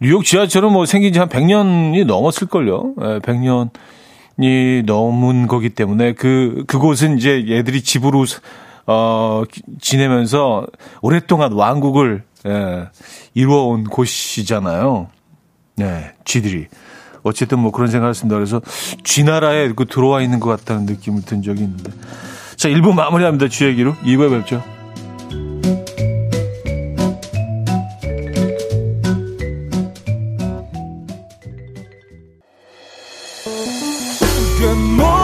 뉴욕 0.00 0.24
지하철은 0.24 0.72
뭐 0.72 0.86
생긴 0.86 1.12
지 1.12 1.18
한 1.20 1.28
100년이 1.28 2.04
넘었을걸요. 2.06 2.94
네, 2.98 3.18
100년이 3.20 4.84
넘은 4.86 5.46
거기 5.46 5.70
때문에 5.70 6.14
그, 6.14 6.64
그곳은 6.66 7.16
이제 7.18 7.44
얘들이 7.48 7.82
집으로, 7.82 8.24
어, 8.86 9.44
지내면서 9.80 10.66
오랫동안 11.00 11.52
왕국을, 11.52 12.24
예, 12.46 12.88
이루어온 13.34 13.84
곳이잖아요. 13.84 15.08
네, 15.76 16.12
쥐들이. 16.24 16.66
어쨌든 17.22 17.58
뭐 17.58 17.70
그런 17.70 17.88
생각을 17.88 18.10
했습니다. 18.10 18.34
그래서 18.34 18.60
쥐나라에 19.04 19.72
그 19.76 19.84
들어와 19.84 20.22
있는 20.22 20.40
것 20.40 20.48
같다는 20.48 20.86
느낌을 20.86 21.22
든 21.22 21.42
적이 21.42 21.64
있는데. 21.64 21.92
자, 22.60 22.68
1부 22.68 22.92
마무리합니다. 22.94 23.48
쥐 23.48 23.64
얘기로. 23.64 23.94
2부에 24.04 24.28
뵙죠. 24.28 24.62
음악 34.62 35.19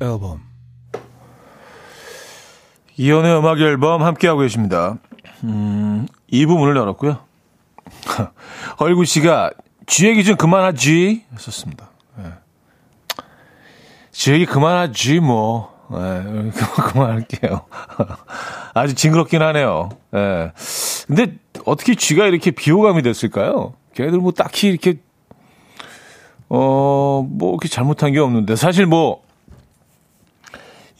앨범 0.00 0.40
이연의 2.96 3.38
음악 3.38 3.60
앨범 3.60 4.02
함께하고 4.02 4.40
계십니다. 4.40 4.98
음, 5.44 6.06
이 6.28 6.44
부분을 6.44 6.76
열었고요. 6.76 7.18
헐구 8.78 9.04
씨가 9.04 9.50
쥐 9.86 10.06
얘기 10.06 10.22
좀 10.22 10.36
그만하지 10.36 11.24
했었습니다. 11.32 11.88
네. 12.18 12.24
쥐 14.12 14.32
얘기 14.32 14.44
그만하지 14.44 15.20
뭐. 15.20 15.78
네, 15.90 16.50
그만할게요. 16.92 17.62
아주 18.74 18.94
징그럽긴 18.94 19.42
하네요. 19.42 19.88
네. 20.10 20.52
근데 21.06 21.34
어떻게 21.64 21.94
쥐가 21.94 22.26
이렇게 22.26 22.50
비호감이 22.50 23.02
됐을까요? 23.02 23.74
걔네들 23.94 24.18
뭐 24.18 24.32
딱히 24.32 24.68
이렇게 24.68 25.00
어, 26.52 27.24
뭐, 27.30 27.52
이렇게 27.52 27.68
잘못한 27.68 28.12
게 28.12 28.18
없는데, 28.18 28.56
사실 28.56 28.84
뭐, 28.84 29.22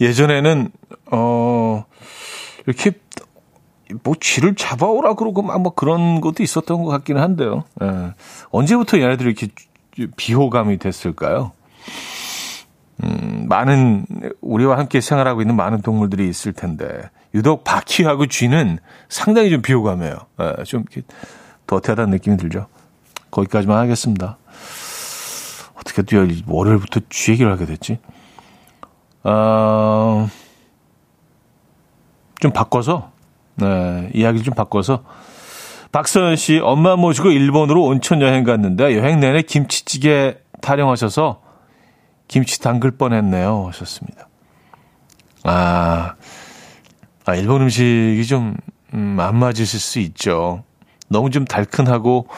예전에는, 0.00 0.70
어, 1.10 1.84
이렇게, 2.66 2.92
뭐, 4.02 4.14
쥐를 4.20 4.54
잡아오라 4.54 5.14
그러고 5.14 5.42
막 5.42 5.58
뭐 5.58 5.74
그런 5.74 6.20
것도 6.20 6.42
있었던 6.42 6.82
것 6.82 6.90
같기는 6.90 7.20
한데요. 7.20 7.64
예. 7.82 8.14
언제부터 8.50 8.98
얘네들이 9.00 9.30
이렇게 9.30 9.48
비호감이 10.16 10.78
됐을까요? 10.78 11.52
음, 13.02 13.46
많은, 13.48 14.06
우리와 14.40 14.78
함께 14.78 15.00
생활하고 15.00 15.40
있는 15.40 15.56
많은 15.56 15.82
동물들이 15.82 16.28
있을 16.28 16.52
텐데, 16.52 16.86
유독 17.34 17.64
바퀴하고 17.64 18.26
쥐는 18.26 18.78
상당히 19.08 19.50
좀 19.50 19.62
비호감해요. 19.62 20.16
예, 20.40 20.64
좀 20.64 20.84
이렇게 20.90 21.02
더태하다는 21.66 22.10
느낌이 22.10 22.36
들죠. 22.36 22.66
거기까지만 23.30 23.78
하겠습니다. 23.78 24.38
어떻게 25.74 26.02
또 26.02 26.16
월요일부터 26.46 27.00
쥐 27.08 27.32
얘기를 27.32 27.50
하게 27.50 27.64
됐지? 27.66 27.98
어, 29.22 30.28
좀 32.40 32.52
바꿔서, 32.52 33.10
네, 33.56 34.10
이야기를 34.14 34.44
좀 34.44 34.54
바꿔서, 34.54 35.04
박서연 35.92 36.36
씨, 36.36 36.58
엄마 36.62 36.96
모시고 36.96 37.30
일본으로 37.30 37.84
온천 37.84 38.22
여행 38.22 38.44
갔는데 38.44 38.96
여행 38.96 39.20
내내 39.20 39.42
김치찌개 39.42 40.38
타령하셔서 40.60 41.42
김치 42.28 42.60
담글 42.60 42.92
뻔했네요. 42.92 43.66
하셨습니다. 43.68 44.28
아, 45.42 46.14
아 47.26 47.34
일본 47.34 47.62
음식이 47.62 48.24
좀, 48.26 48.56
음, 48.94 49.18
안 49.18 49.36
맞으실 49.36 49.80
수 49.80 49.98
있죠. 49.98 50.62
너무 51.08 51.30
좀 51.30 51.44
달큰하고 51.44 52.28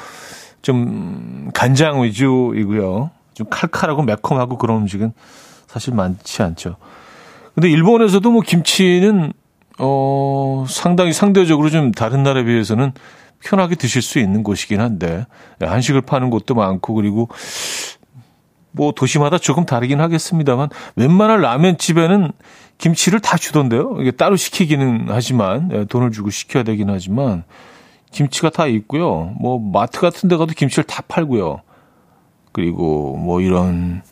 좀 0.62 1.50
간장 1.52 2.02
위주이고요. 2.02 3.10
좀 3.34 3.46
칼칼하고 3.50 4.02
매콤하고 4.02 4.56
그런 4.56 4.82
음식은 4.82 5.12
사실 5.72 5.94
많지 5.94 6.42
않죠. 6.42 6.76
근데 7.54 7.70
일본에서도 7.70 8.30
뭐 8.30 8.42
김치는 8.42 9.32
어 9.78 10.66
상당히 10.68 11.14
상대적으로 11.14 11.70
좀 11.70 11.92
다른 11.92 12.22
나라에 12.22 12.44
비해서는 12.44 12.92
편하게 13.42 13.74
드실 13.74 14.02
수 14.02 14.18
있는 14.18 14.42
곳이긴 14.42 14.80
한데 14.80 15.26
한식을 15.60 16.02
파는 16.02 16.28
곳도 16.28 16.54
많고 16.54 16.92
그리고 16.92 17.28
뭐 18.70 18.92
도시마다 18.92 19.38
조금 19.38 19.64
다르긴 19.64 20.00
하겠습니다만 20.00 20.68
웬만한 20.96 21.40
라면 21.40 21.78
집에는 21.78 22.32
김치를 22.76 23.20
다 23.20 23.38
주던데요. 23.38 23.96
이게 24.00 24.10
따로 24.10 24.36
시키기는 24.36 25.06
하지만 25.08 25.70
예, 25.72 25.84
돈을 25.86 26.10
주고 26.12 26.28
시켜야 26.28 26.64
되긴 26.64 26.90
하지만 26.90 27.44
김치가 28.10 28.50
다 28.50 28.66
있고요. 28.66 29.34
뭐 29.40 29.58
마트 29.58 30.00
같은 30.00 30.28
데 30.28 30.36
가도 30.36 30.52
김치를 30.52 30.84
다 30.84 31.02
팔고요. 31.08 31.62
그리고 32.52 33.16
뭐 33.16 33.40
이런 33.40 34.02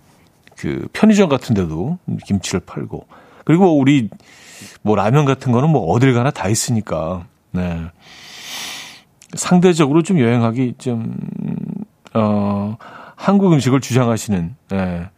그 0.60 0.88
편의점 0.92 1.30
같은 1.30 1.54
데도 1.54 1.98
김치를 2.26 2.60
팔고 2.60 3.06
그리고 3.46 3.78
우리 3.78 4.10
뭐 4.82 4.94
라면 4.94 5.24
같은 5.24 5.52
거는 5.52 5.70
뭐 5.70 5.90
어딜 5.90 6.12
가나 6.12 6.30
다 6.30 6.48
있으니까 6.48 7.24
네. 7.50 7.86
상대적으로 9.34 10.02
좀 10.02 10.20
여행하기 10.20 10.74
좀 10.76 11.16
어, 12.12 12.76
한국 13.16 13.54
음식을 13.54 13.80
주장하시는 13.80 14.54
네, 14.68 15.08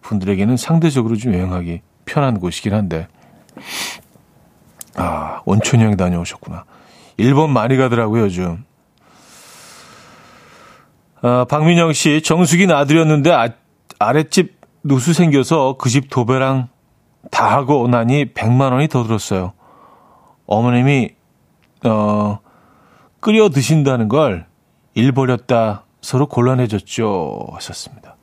분들에게는 0.00 0.56
상대적으로 0.56 1.16
좀 1.16 1.34
여행하기 1.34 1.82
편한 2.06 2.40
곳이긴 2.40 2.72
한데 2.72 3.06
아 4.96 5.42
온천 5.44 5.82
여행 5.82 5.96
다녀오셨구나. 5.96 6.64
일본 7.18 7.52
많이 7.52 7.76
가더라고요 7.76 8.22
요즘. 8.24 8.64
어, 11.22 11.44
박민영 11.44 11.92
씨, 11.92 12.22
정수기 12.22 12.66
놔드렸는데 12.66 13.30
아, 13.32 13.48
아랫집 13.98 14.55
누수 14.86 15.12
생겨서 15.12 15.76
그 15.78 15.90
집 15.90 16.08
도배랑 16.10 16.68
다 17.30 17.50
하고 17.56 17.88
나니 17.88 18.32
100만 18.32 18.72
원이 18.72 18.88
더 18.88 19.02
들었어요. 19.04 19.52
어머님이 20.46 21.10
어 21.84 22.38
끓여 23.20 23.48
드신다는 23.48 24.08
걸 24.08 24.46
일버렸다 24.94 25.84
서로 26.00 26.26
곤란해졌죠 26.28 27.46
하셨습니다. 27.54 28.16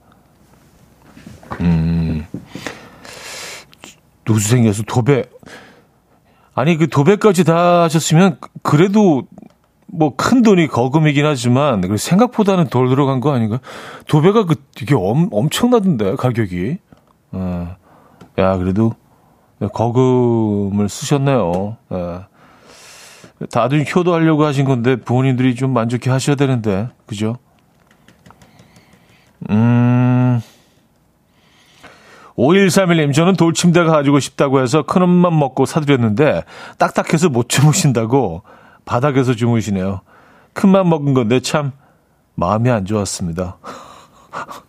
음 1.60 2.26
누수 4.26 4.50
생겨서 4.50 4.84
도배 4.84 5.26
아니 6.56 6.78
그 6.78 6.88
도배까지 6.88 7.44
다 7.44 7.84
하셨으면 7.84 8.40
그래도 8.62 9.24
뭐 9.94 10.16
큰 10.16 10.42
돈이 10.42 10.68
거금이긴 10.68 11.26
하지만 11.26 11.82
생각보다는 11.98 12.68
덜 12.68 12.90
들어간 12.90 13.20
거 13.20 13.32
아닌가? 13.34 13.60
도배가 14.08 14.46
그 14.46 14.56
되게 14.76 14.96
엄, 14.96 15.30
엄청나던데 15.32 16.16
가격이. 16.16 16.78
어. 17.32 17.76
야 18.40 18.58
그래도 18.58 18.94
거금을 19.72 20.90
쓰셨네요. 20.90 21.78
예. 21.94 22.20
다들 23.52 23.86
효도하려고 23.94 24.46
하신 24.46 24.66
건데 24.66 24.96
부모님들이 24.96 25.56
좀 25.56 25.72
만족해 25.72 26.10
하셔야 26.10 26.36
되는데 26.36 26.90
그죠? 27.06 27.38
음. 29.50 30.42
5131님, 32.38 33.14
저는 33.14 33.36
돌침대가 33.36 33.92
가지고 33.92 34.20
싶다고 34.20 34.62
해서 34.62 34.82
큰 34.84 35.04
엄만 35.04 35.38
먹고 35.38 35.66
사드렸는데 35.66 36.44
딱딱해서 36.80 37.30
못 37.30 37.48
주무신다고 37.48 38.42
바닥에서 38.86 39.34
주무시네요. 39.34 40.02
큰맘 40.54 40.90
먹은 40.90 41.14
건데 41.14 41.40
참 41.40 41.72
마음이 42.36 42.70
안 42.70 42.86
좋았습니다. 42.86 43.58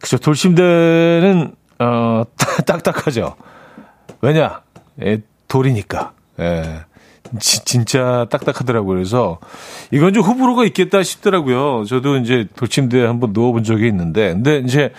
그죠. 0.00 0.18
돌침대는, 0.18 1.54
어, 1.78 2.24
딱딱하죠. 2.66 3.36
왜냐? 4.20 4.62
예, 5.02 5.20
돌이니까. 5.48 6.12
예. 6.40 6.84
지, 7.38 7.64
진짜 7.64 8.26
딱딱하더라고요. 8.30 8.94
그래서 8.96 9.38
이건 9.90 10.12
좀 10.12 10.22
호불호가 10.24 10.64
있겠다 10.66 11.02
싶더라고요. 11.02 11.84
저도 11.84 12.16
이제 12.18 12.46
돌침대에 12.56 13.06
한번 13.06 13.32
누워본 13.32 13.64
적이 13.64 13.86
있는데, 13.88 14.32
근데 14.34 14.58
이제 14.58 14.92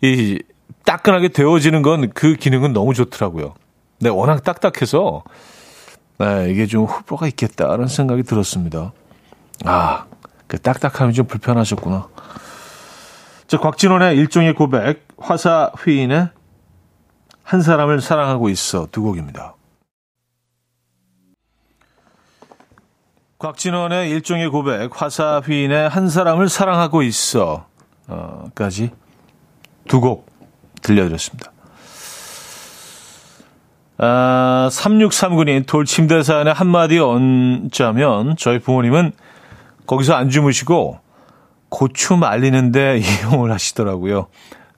이 0.00 0.38
따끈하게 0.84 1.28
데워지는 1.28 1.82
건 1.82 2.08
그 2.14 2.34
기능은 2.34 2.72
너무 2.72 2.94
좋더라고요. 2.94 3.54
근데 3.98 4.10
워낙 4.10 4.42
딱딱해서 4.42 5.22
네, 6.18 6.50
이게 6.50 6.66
좀 6.66 6.84
후보가 6.84 7.26
있겠다라는 7.28 7.88
생각이 7.88 8.22
들었습니다. 8.22 8.92
아, 9.64 10.06
그 10.46 10.58
딱딱함이 10.60 11.12
좀 11.12 11.26
불편하셨구나. 11.26 12.08
저 13.46 13.60
곽진원의 13.60 14.16
일종의 14.16 14.54
고백, 14.54 15.06
화사 15.18 15.72
휘인의 15.78 16.30
한 17.42 17.62
사람을 17.62 18.00
사랑하고 18.00 18.48
있어 18.48 18.88
두 18.90 19.02
곡입니다. 19.02 19.54
곽진원의 23.38 24.10
일종의 24.10 24.48
고백, 24.48 24.90
화사 25.00 25.40
휘인의 25.44 25.88
한 25.90 26.08
사람을 26.08 26.48
사랑하고 26.48 27.02
있어 27.02 27.66
어,까지 28.08 28.90
두 29.86 30.00
곡 30.00 30.26
들려드렸습니다. 30.82 31.52
아, 33.98 34.68
3639님, 34.70 35.66
돌침대 35.66 36.22
사연에 36.22 36.50
한마디 36.50 36.98
얹자면 36.98 38.36
저희 38.38 38.58
부모님은 38.58 39.12
거기서 39.86 40.14
안 40.14 40.28
주무시고 40.28 40.98
고추 41.68 42.16
말리는데 42.16 43.00
이용을 43.24 43.52
하시더라고요. 43.52 44.26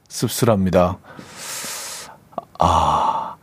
씁쓸합니다. 0.08 0.98
아, 2.60 3.34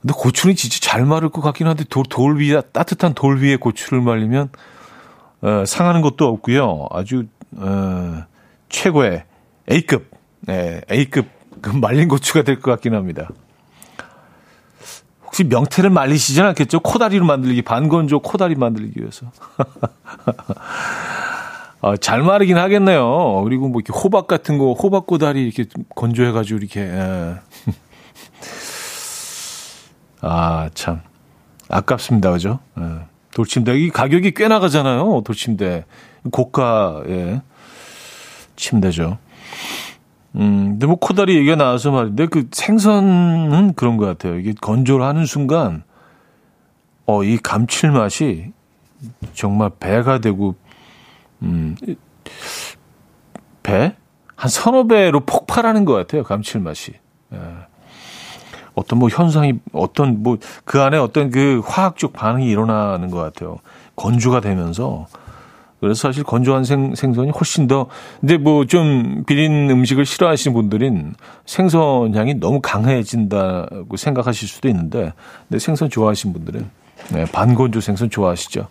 근데 0.00 0.14
고추는 0.16 0.54
진짜 0.56 0.78
잘 0.80 1.04
마를 1.04 1.28
것 1.30 1.40
같긴 1.40 1.66
한데 1.66 1.84
돌, 1.88 2.04
돌 2.08 2.38
위에, 2.38 2.60
따뜻한 2.72 3.14
돌 3.14 3.40
위에 3.42 3.56
고추를 3.56 4.00
말리면 4.00 4.50
어, 5.42 5.64
상하는 5.66 6.00
것도 6.00 6.26
없고요. 6.26 6.86
아주 6.90 7.24
어, 7.56 8.24
최고의 8.68 9.24
A급, 9.70 10.10
네, 10.40 10.80
A급 10.90 11.26
그 11.60 11.70
말린 11.70 12.08
고추가 12.08 12.42
될 12.42 12.60
것 12.60 12.70
같긴 12.70 12.94
합니다. 12.94 13.28
혹시 15.38 15.44
명태를 15.44 15.90
말리시진 15.90 16.42
않겠죠? 16.42 16.80
코다리로 16.80 17.24
만들기, 17.24 17.62
반건조 17.62 18.18
코다리 18.20 18.56
만들기 18.56 19.00
위해서. 19.00 19.30
아, 21.80 21.96
잘 21.96 22.22
마르긴 22.22 22.58
하겠네요. 22.58 23.42
그리고 23.44 23.68
뭐 23.68 23.80
이렇게 23.80 23.96
호박 23.96 24.26
같은 24.26 24.58
거, 24.58 24.72
호박 24.72 25.06
꼬다리 25.06 25.46
이렇게 25.46 25.66
건조해가지고 25.94 26.58
이렇게. 26.58 26.80
예. 26.80 27.36
아, 30.22 30.68
참. 30.74 31.02
아깝습니다. 31.68 32.32
그죠? 32.32 32.58
예. 32.80 33.06
돌침대. 33.32 33.78
이 33.78 33.90
가격이 33.90 34.34
꽤 34.34 34.48
나가잖아요. 34.48 35.22
돌침대. 35.24 35.84
고가의 36.32 37.42
침대죠. 38.56 39.18
음, 40.38 40.70
근데 40.70 40.86
뭐 40.86 40.96
코다리 40.96 41.36
얘기가 41.36 41.56
나와서 41.56 41.90
말인데 41.90 42.26
그 42.26 42.48
생선은 42.52 43.74
그런 43.74 43.96
것 43.96 44.06
같아요. 44.06 44.38
이게 44.38 44.52
건조를 44.60 45.04
하는 45.04 45.26
순간 45.26 45.82
어, 47.06 47.24
이 47.24 47.38
감칠맛이 47.38 48.52
정말 49.32 49.70
배가 49.80 50.18
되고, 50.18 50.54
음, 51.42 51.74
배? 53.62 53.96
한 54.36 54.48
서너 54.50 54.86
배로 54.86 55.20
폭발하는 55.20 55.84
것 55.84 55.94
같아요. 55.94 56.22
감칠맛이. 56.22 56.92
예. 57.32 57.38
어떤 58.74 58.98
뭐 58.98 59.08
현상이, 59.08 59.54
어떤 59.72 60.22
뭐 60.22 60.36
그 60.64 60.82
안에 60.82 60.98
어떤 60.98 61.30
그 61.30 61.62
화학적 61.64 62.12
반응이 62.12 62.46
일어나는 62.48 63.10
것 63.10 63.18
같아요. 63.18 63.58
건조가 63.96 64.40
되면서. 64.40 65.06
그래서 65.80 66.08
사실 66.08 66.24
건조한 66.24 66.64
생, 66.64 66.94
생선이 66.94 67.30
훨씬 67.30 67.66
더, 67.68 67.86
근데 68.20 68.36
뭐 68.36 68.64
좀 68.66 69.24
비린 69.26 69.70
음식을 69.70 70.04
싫어하시는 70.04 70.52
분들은 70.54 71.14
생선 71.46 72.14
향이 72.16 72.34
너무 72.34 72.60
강해진다고 72.60 73.96
생각하실 73.96 74.48
수도 74.48 74.68
있는데, 74.68 75.12
근데 75.48 75.58
생선 75.58 75.88
좋아하시는 75.88 76.32
분들은, 76.32 76.68
네, 77.12 77.24
반건조 77.26 77.80
생선 77.80 78.10
좋아하시죠. 78.10 78.68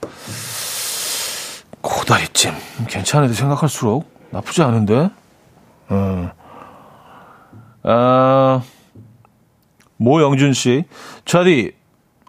고다리찜. 1.82 2.52
괜찮은데 2.90 3.34
생각할수록 3.34 4.10
나쁘지 4.32 4.62
않은데? 4.64 5.10
어. 5.90 6.32
아, 7.84 8.62
모영준 9.96 10.52
씨. 10.54 10.84
차디, 11.24 11.72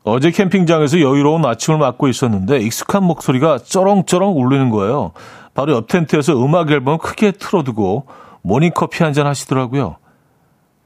어제 0.04 0.30
캠핑장에서 0.30 1.00
여유로운 1.00 1.44
아침을 1.44 1.78
맞고 1.78 2.08
있었는데 2.08 2.58
익숙한 2.60 3.04
목소리가 3.04 3.58
쩌렁쩌렁 3.58 4.38
울리는 4.40 4.70
거예요. 4.70 5.12
바로 5.54 5.74
옆 5.74 5.88
텐트에서 5.88 6.42
음악 6.42 6.70
앨범을 6.70 6.98
크게 6.98 7.32
틀어두고 7.32 8.06
모닝커피 8.42 9.02
한 9.02 9.12
잔 9.12 9.26
하시더라고요. 9.26 9.96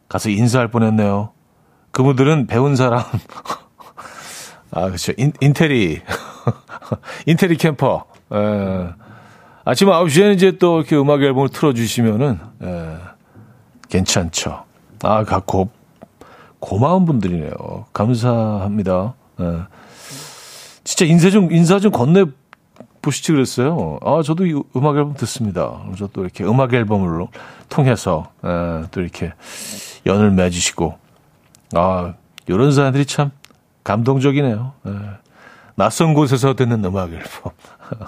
가서 0.09 0.31
인사할 0.31 0.69
뻔했네요. 0.69 1.31
그분들은 1.91 2.47
배운 2.47 2.75
사람. 2.75 3.03
아, 4.73 4.87
그렇죠. 4.87 5.13
인, 5.19 5.33
인테리. 5.41 6.01
인테리 7.27 7.57
캠퍼. 7.57 8.05
에, 8.33 8.89
아침 9.65 9.89
9시에는 9.89 10.35
이제 10.35 10.53
또 10.59 10.79
이렇게 10.79 10.97
음악 10.97 11.23
앨범을 11.23 11.51
틀어주시면은, 11.51 12.39
에, 12.63 12.97
괜찮죠. 13.91 14.65
아, 15.03 15.23
고, 15.45 15.69
고마운 16.63 17.05
분들이네요. 17.05 17.87
감사합니다. 17.93 19.15
에. 19.41 19.45
진짜 20.85 21.05
인사 21.05 21.29
좀, 21.29 21.51
인사 21.51 21.81
좀 21.81 21.91
건네 21.91 22.25
보시지 23.03 23.33
그랬어요. 23.33 23.99
아, 24.01 24.23
저도 24.25 24.47
이 24.47 24.55
음악 24.77 24.97
앨범 24.97 25.15
듣습니다. 25.15 25.83
그래서 25.87 26.09
또 26.13 26.23
이렇게 26.23 26.45
음악 26.45 26.73
앨범을 26.73 27.27
통해서, 27.69 28.31
에, 28.45 28.85
또 28.93 29.01
이렇게 29.01 29.33
연을 30.07 30.31
맺으시고, 30.31 30.97
아, 31.75 32.15
이런 32.47 32.71
사람들이 32.71 33.07
참 33.07 33.33
감동적이네요. 33.83 34.73
에. 34.87 34.91
낯선 35.75 36.15
곳에서 36.15 36.55
듣는 36.55 36.85
음악 36.85 37.13
앨범. 37.13 37.53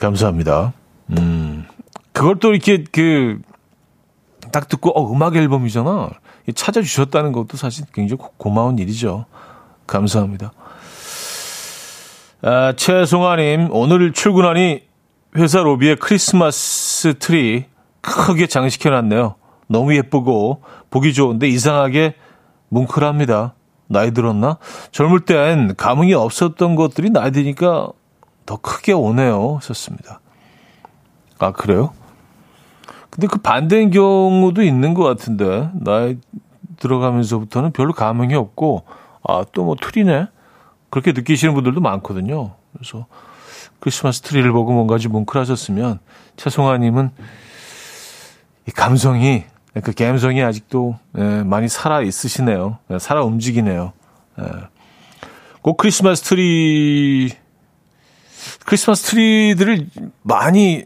감사합니다. 0.00 0.72
음, 1.10 1.66
그걸 2.12 2.40
또 2.40 2.52
이렇게 2.52 2.82
그, 2.90 3.40
딱 4.50 4.66
듣고, 4.66 4.90
어, 4.90 5.12
음악 5.12 5.36
앨범이잖아. 5.36 6.10
찾아주셨다는 6.52 7.32
것도 7.32 7.56
사실 7.56 7.84
굉장히 7.92 8.22
고마운 8.36 8.78
일이죠. 8.78 9.26
감사합니다. 9.86 10.52
아, 12.42 12.72
최송아님, 12.76 13.68
오늘 13.72 14.12
출근하니 14.12 14.82
회사 15.36 15.60
로비에 15.60 15.96
크리스마스 15.96 17.18
트리 17.18 17.66
크게 18.00 18.46
장식해놨네요. 18.46 19.34
너무 19.66 19.94
예쁘고 19.96 20.62
보기 20.90 21.12
좋은데 21.12 21.48
이상하게 21.48 22.14
뭉클합니다. 22.68 23.54
나이 23.88 24.12
들었나? 24.12 24.58
젊을 24.92 25.20
땐 25.20 25.74
감흥이 25.76 26.14
없었던 26.14 26.76
것들이 26.76 27.10
나이 27.10 27.32
드니까 27.32 27.88
더 28.46 28.56
크게 28.56 28.92
오네요. 28.92 29.58
썼습니다. 29.62 30.20
아, 31.38 31.52
그래요? 31.52 31.92
근데 33.18 33.26
그 33.26 33.38
반대인 33.38 33.90
경우도 33.90 34.62
있는 34.62 34.94
것 34.94 35.02
같은데, 35.02 35.70
나이 35.74 36.18
들어가면서부터는 36.78 37.72
별로 37.72 37.92
감흥이 37.92 38.36
없고, 38.36 38.84
아, 39.24 39.44
또뭐 39.50 39.74
트리네? 39.74 40.28
그렇게 40.88 41.10
느끼시는 41.10 41.52
분들도 41.52 41.80
많거든요. 41.80 42.52
그래서 42.72 43.06
크리스마스 43.80 44.20
트리를 44.20 44.52
보고 44.52 44.72
뭔가 44.72 44.98
좀 44.98 45.10
뭉클하셨으면, 45.10 45.98
최송아님은 46.36 47.10
이 48.68 48.70
감성이, 48.70 49.46
그 49.82 49.92
감성이 49.92 50.44
아직도 50.44 50.96
예, 51.18 51.42
많이 51.42 51.68
살아 51.68 52.02
있으시네요. 52.02 52.78
예, 52.92 53.00
살아 53.00 53.24
움직이네요. 53.24 53.94
예. 54.38 54.44
꼭 55.60 55.76
크리스마스 55.76 56.22
트리 56.22 57.32
크리스마스 58.64 59.10
트리들을 59.10 59.88
많이 60.22 60.84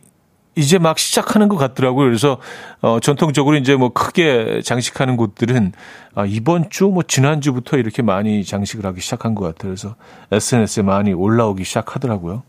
이제 0.55 0.79
막 0.79 0.99
시작하는 0.99 1.49
것 1.49 1.57
같더라고요. 1.57 2.07
그래서 2.07 2.39
어 2.83 3.01
전통적으로 3.01 3.57
이제 3.57 3.75
뭐 3.75 3.91
크게 3.93 4.61
장식하는 4.63 5.17
곳들은 5.17 5.73
아 6.15 6.25
이번 6.27 6.69
주 6.71 6.89
뭐 6.93 7.03
지난주부터 7.03 7.79
이렇게 7.79 8.03
많이 8.03 8.45
장식을 8.45 8.85
하기 8.87 9.01
시작한 9.01 9.35
것 9.35 9.45
같아요. 9.45 9.71
그래서 9.71 9.97
SNS에 10.31 10.83
많이 10.83 11.13
올라오기 11.15 11.65
시작하더라고요. 11.65 12.43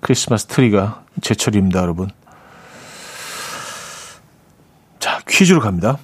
크리스마스 0.00 0.46
트리가 0.46 1.04
제철입니다, 1.20 1.80
여러분. 1.82 2.08
자, 4.98 5.20
퀴즈로 5.28 5.60
갑니다. 5.60 5.98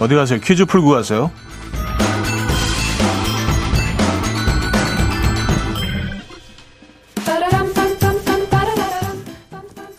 어디 0.00 0.14
가세요? 0.14 0.40
퀴즈 0.40 0.64
풀고 0.64 0.90
가세요. 0.90 1.30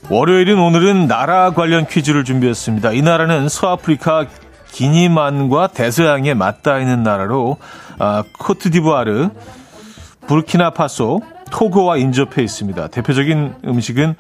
월요일인 0.10 0.58
오늘은 0.58 1.08
나라 1.08 1.52
관련 1.52 1.86
퀴즈를 1.86 2.24
준비했습니다. 2.24 2.94
이 2.94 3.02
나라는 3.04 3.48
서아프리카 3.48 4.26
기니만과 4.72 5.68
대서양에 5.68 6.34
맞닿아 6.34 6.80
있는 6.80 7.04
나라로 7.04 7.58
아, 8.00 8.24
코트디부아르, 8.40 9.30
부르키나파소, 10.26 11.22
토고와 11.52 11.98
인접해 11.98 12.42
있습니다. 12.42 12.88
대표적인 12.88 13.56
음식은 13.66 14.16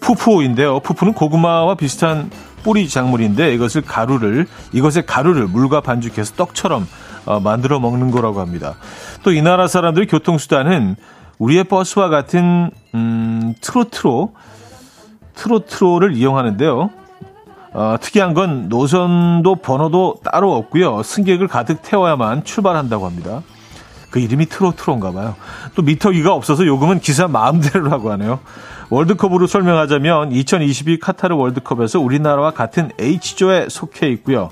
푸푸인데요. 0.00 0.80
푸푸는 0.80 1.12
고구마와 1.12 1.74
비슷한 1.74 2.30
뿌리 2.62 2.88
작물인데 2.88 3.54
이것을 3.54 3.82
가루를 3.82 4.46
이것의 4.72 5.06
가루를 5.06 5.46
물과 5.46 5.80
반죽해서 5.80 6.34
떡처럼 6.34 6.86
어, 7.26 7.40
만들어 7.40 7.78
먹는 7.80 8.10
거라고 8.10 8.40
합니다. 8.40 8.74
또 9.22 9.32
이 9.32 9.42
나라 9.42 9.66
사람들의 9.68 10.08
교통수단은 10.08 10.96
우리의 11.38 11.64
버스와 11.64 12.08
같은 12.08 12.70
음, 12.94 13.54
트로트로 13.60 14.34
트로트로를 15.34 16.14
이용하는데요. 16.14 16.90
어, 17.72 17.96
특이한 18.00 18.34
건 18.34 18.68
노선도 18.68 19.56
번호도 19.56 20.16
따로 20.24 20.54
없고요. 20.56 21.02
승객을 21.02 21.46
가득 21.48 21.82
태워야만 21.82 22.44
출발한다고 22.44 23.06
합니다. 23.06 23.42
그 24.10 24.18
이름이 24.18 24.46
트로트로인가 24.46 25.12
봐요. 25.12 25.36
또 25.74 25.82
미터기가 25.82 26.34
없어서 26.34 26.66
요금은 26.66 27.00
기사 27.00 27.28
마음대로라고 27.28 28.10
하네요. 28.12 28.40
월드컵으로 28.90 29.46
설명하자면 29.46 30.32
2022 30.32 30.98
카타르 30.98 31.36
월드컵에서 31.36 32.00
우리나라와 32.00 32.50
같은 32.50 32.90
H조에 32.98 33.68
속해 33.68 34.08
있고요. 34.08 34.50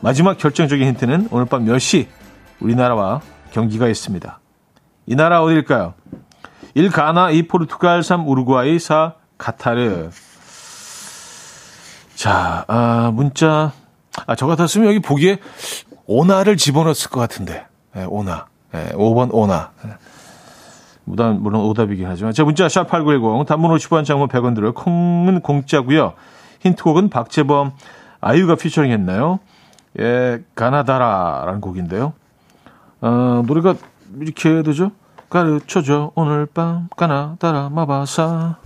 마지막 0.00 0.38
결정적인 0.38 0.86
힌트는 0.88 1.28
오늘 1.30 1.46
밤몇시 1.46 2.08
우리나라와 2.60 3.20
경기가 3.52 3.88
있습니다. 3.88 4.40
이 5.06 5.14
나라 5.14 5.42
어디일까요? 5.42 5.94
1. 6.74 6.90
가나, 6.90 7.30
2. 7.30 7.46
포르투갈, 7.46 8.02
3. 8.02 8.28
우루과이, 8.28 8.78
4. 8.78 9.14
카타르. 9.38 10.10
자, 12.16 12.64
아, 12.66 13.10
문자. 13.14 13.72
아, 14.26 14.34
저 14.34 14.46
같았으면 14.46 14.88
여기 14.88 14.98
보기에 15.00 15.38
오나를 16.06 16.56
집어넣었을 16.56 17.10
것 17.10 17.20
같은데. 17.20 17.66
네, 17.94 18.04
오나. 18.04 18.46
네, 18.76 18.92
5번 18.92 19.32
오나. 19.32 19.70
네. 19.82 19.92
무단, 21.04 21.42
물론 21.42 21.62
오답이긴 21.62 22.06
하지만. 22.06 22.32
자, 22.32 22.44
문자 22.44 22.66
샵8910 22.66 23.46
단문 23.46 23.74
50원 23.74 24.04
장문 24.04 24.28
100원 24.28 24.54
들어요. 24.54 24.74
콩은 24.74 25.40
공짜고요 25.40 26.12
힌트곡은 26.60 27.08
박재범 27.08 27.72
아이유가 28.20 28.56
피처링 28.56 28.90
했나요? 28.90 29.38
예, 29.98 30.42
가나다라라는 30.54 31.60
곡인데요. 31.60 32.12
어, 33.00 33.42
노래가 33.46 33.76
이렇게 34.20 34.62
되죠? 34.62 34.90
가르쳐줘 35.30 36.12
오늘 36.14 36.46
밤 36.46 36.88
가나다라 36.96 37.68
마바사 37.70 38.56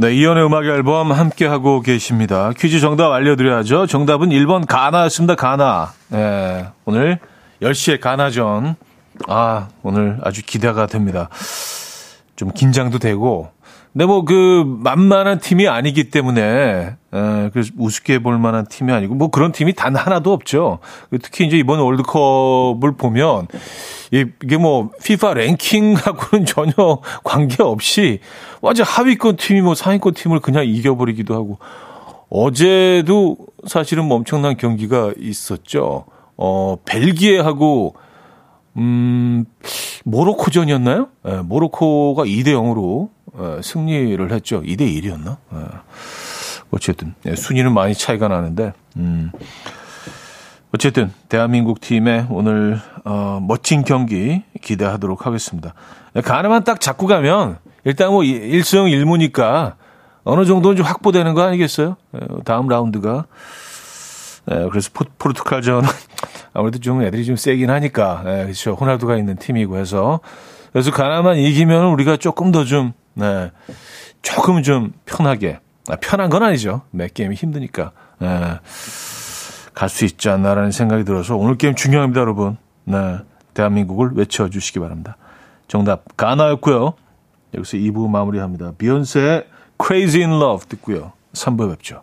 네, 0.00 0.14
이연의 0.14 0.46
음악 0.46 0.64
앨범 0.64 1.12
함께 1.12 1.44
하고 1.44 1.82
계십니다. 1.82 2.52
퀴즈 2.56 2.80
정답 2.80 3.12
알려드려야죠. 3.12 3.86
정답은 3.86 4.30
1번 4.30 4.66
가나였습니다. 4.66 5.34
가나. 5.34 5.92
네, 6.08 6.68
오늘 6.86 7.18
10시에 7.60 8.00
가나전. 8.00 8.76
아, 9.28 9.68
오늘 9.82 10.18
아주 10.22 10.40
기대가 10.42 10.86
됩니다. 10.86 11.28
좀 12.34 12.50
긴장도 12.50 12.98
되고. 12.98 13.50
근데 13.92 14.06
뭐 14.06 14.24
그 14.24 14.64
만만한 14.66 15.38
팀이 15.38 15.68
아니기 15.68 16.08
때문에 16.08 16.96
에, 17.12 17.50
그래서 17.50 17.72
우습게 17.76 18.20
볼 18.20 18.38
만한 18.38 18.66
팀이 18.66 18.92
아니고 18.92 19.14
뭐 19.14 19.30
그런 19.30 19.52
팀이 19.52 19.74
단 19.74 19.96
하나도 19.96 20.32
없죠. 20.32 20.78
특히 21.22 21.46
이제 21.46 21.58
이번 21.58 21.80
월드컵을 21.80 22.92
보면 22.96 23.48
이게 24.10 24.56
뭐 24.56 24.90
FIFA 25.00 25.34
랭킹하고는 25.46 26.46
전혀 26.46 26.72
관계없이 27.24 28.20
완전 28.60 28.86
하위권 28.86 29.36
팀이 29.36 29.60
뭐 29.60 29.74
상위권 29.74 30.14
팀을 30.14 30.40
그냥 30.40 30.66
이겨버리기도 30.66 31.34
하고 31.34 31.58
어제도 32.28 33.36
사실은 33.66 34.04
뭐 34.06 34.16
엄청난 34.18 34.56
경기가 34.56 35.12
있었죠. 35.18 36.04
어 36.36 36.76
벨기에하고 36.84 37.94
음 38.76 39.44
모로코전이었나요? 40.04 41.08
네, 41.24 41.42
모로코가 41.42 42.24
2대 42.24 42.48
0으로 42.48 43.10
네, 43.36 43.62
승리를 43.62 44.32
했죠. 44.32 44.62
2대 44.62 44.80
1이었나? 44.80 45.36
네. 45.52 45.60
어쨌든 46.70 47.14
네, 47.22 47.34
순위는 47.34 47.72
많이 47.72 47.94
차이가 47.94 48.28
나는데 48.28 48.72
음. 48.96 49.30
어쨌든 50.72 51.12
대한민국 51.28 51.80
팀의 51.80 52.26
오늘 52.30 52.80
어, 53.04 53.40
멋진 53.42 53.84
경기 53.84 54.42
기대하도록 54.62 55.26
하겠습니다. 55.26 55.74
가능한 56.22 56.64
딱 56.64 56.80
잡고 56.80 57.06
가면 57.06 57.58
일단 57.84 58.10
뭐 58.10 58.20
1승 58.20 58.88
1무니까 58.88 59.74
어느 60.22 60.44
정도는 60.44 60.76
좀 60.76 60.86
확보되는 60.86 61.34
거 61.34 61.42
아니겠어요? 61.42 61.96
다음 62.44 62.68
라운드가. 62.68 63.26
네, 64.46 64.68
그래서 64.70 64.90
포, 64.92 65.28
르투갈전은 65.28 65.88
아무래도 66.52 66.78
좀 66.78 67.02
애들이 67.02 67.24
좀 67.24 67.36
세긴 67.36 67.70
하니까. 67.70 68.22
네, 68.24 68.42
그렇죠. 68.44 68.74
호날두가 68.74 69.16
있는 69.16 69.36
팀이고 69.36 69.76
해서. 69.76 70.20
그래서 70.72 70.90
가나만 70.90 71.36
이기면 71.36 71.86
우리가 71.86 72.16
조금 72.16 72.52
더 72.52 72.64
좀, 72.64 72.92
네, 73.14 73.50
조금 74.22 74.62
좀 74.62 74.92
편하게. 75.04 75.60
아, 75.88 75.96
편한 75.96 76.30
건 76.30 76.42
아니죠. 76.42 76.82
몇 76.90 77.12
게임이 77.14 77.34
힘드니까. 77.34 77.92
네. 78.18 78.58
갈수 79.74 80.04
있지 80.04 80.28
않나라는 80.28 80.72
생각이 80.72 81.04
들어서 81.04 81.36
오늘 81.36 81.56
게임 81.56 81.74
중요합니다, 81.74 82.20
여러분. 82.20 82.56
네. 82.84 83.18
대한민국을 83.54 84.10
외쳐주시기 84.14 84.78
바랍니다. 84.78 85.16
정답, 85.68 86.16
가나였고요. 86.16 86.94
여기서 87.54 87.76
2부 87.76 88.08
마무리합니다. 88.08 88.72
비욘세의 88.78 89.46
Crazy 89.82 90.24
in 90.24 90.40
Love 90.40 90.68
듣고요. 90.68 91.12
3부에 91.32 91.70
뵙죠. 91.70 92.02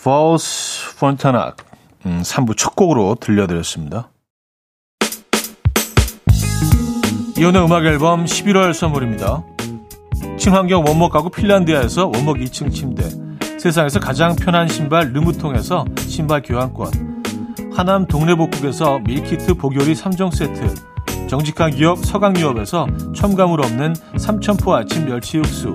False 0.00 0.82
Frontenac 0.94 1.56
음, 2.06 2.22
3부 2.22 2.56
첫 2.56 2.74
곡으로 2.74 3.16
들려드렸습니다. 3.20 4.08
이혼의 7.36 7.62
음악 7.62 7.84
앨범 7.84 8.24
11월 8.24 8.72
선물입니다. 8.72 9.44
친환경 10.38 10.84
원목 10.86 11.12
가구 11.12 11.28
핀란드아에서 11.28 12.06
원목 12.06 12.38
2층 12.38 12.72
침대. 12.72 13.10
세상에서 13.58 14.00
가장 14.00 14.34
편한 14.36 14.68
신발 14.68 15.12
르무통에서 15.12 15.84
신발 15.98 16.40
교환권. 16.40 17.72
하남 17.76 18.06
동네복국에서 18.06 19.00
밀키트 19.00 19.54
복요리 19.54 19.92
3종 19.92 20.34
세트. 20.34 21.28
정직한 21.28 21.72
기업 21.72 21.98
서강유업에서 21.98 22.86
첨가물 23.14 23.60
없는 23.60 23.94
삼천포 24.16 24.74
아침 24.74 25.04
멸치 25.04 25.36
육수 25.36 25.74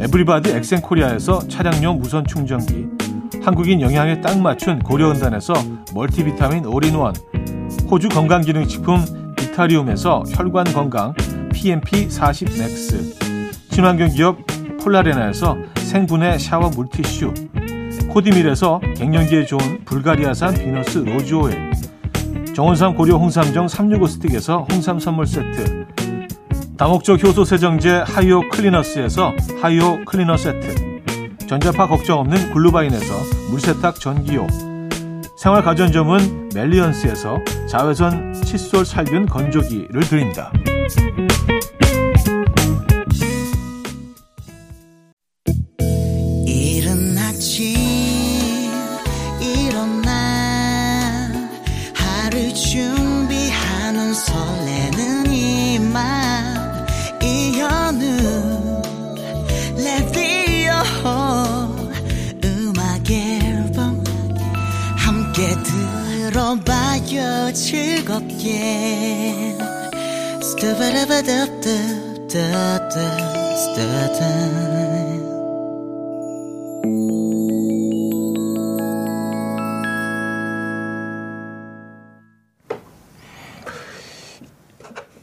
에브리바디 0.00 0.50
엑센코리아에서 0.52 1.46
차량용 1.46 1.98
무선 1.98 2.26
충전기 2.26 2.86
한국인 3.42 3.82
영양에 3.82 4.22
딱 4.22 4.40
맞춘 4.40 4.78
고려은단에서 4.78 5.52
멀티비타민 5.94 6.64
올인원 6.64 7.14
호주 7.90 8.08
건강기능식품 8.08 9.34
비타리움에서 9.36 10.24
혈관건강 10.26 11.12
PMP40 11.52 12.58
맥스 12.58 13.14
친환경 13.70 14.08
기업 14.08 14.38
폴라레나에서 14.82 15.58
생분해 15.76 16.38
샤워 16.38 16.70
물티슈 16.70 17.34
코디밀에서 18.08 18.80
갱년기에 18.96 19.44
좋은 19.44 19.84
불가리아산 19.84 20.54
비너스 20.54 20.98
로즈 20.98 21.34
오일 21.34 21.70
정원삼 22.54 22.94
고려 22.94 23.16
홍삼정 23.16 23.68
365 23.68 24.06
스틱에서 24.06 24.66
홍삼 24.70 24.98
선물 24.98 25.26
세트 25.26 25.86
다목적 26.80 27.22
효소 27.22 27.44
세정제 27.44 28.04
하이오 28.06 28.48
클리너스에서 28.48 29.34
하이오 29.60 30.02
클리너 30.06 30.38
세트 30.38 30.74
전자파 31.46 31.86
걱정 31.86 32.20
없는 32.20 32.54
글루바인에서 32.54 33.50
물세탁 33.50 33.96
전기요 33.96 34.46
생활 35.36 35.62
가전점은 35.62 36.48
멜리언스에서 36.54 37.36
자외선 37.68 38.32
칫솔 38.32 38.86
살균 38.86 39.26
건조기를 39.26 40.00
드립니다. 40.04 40.50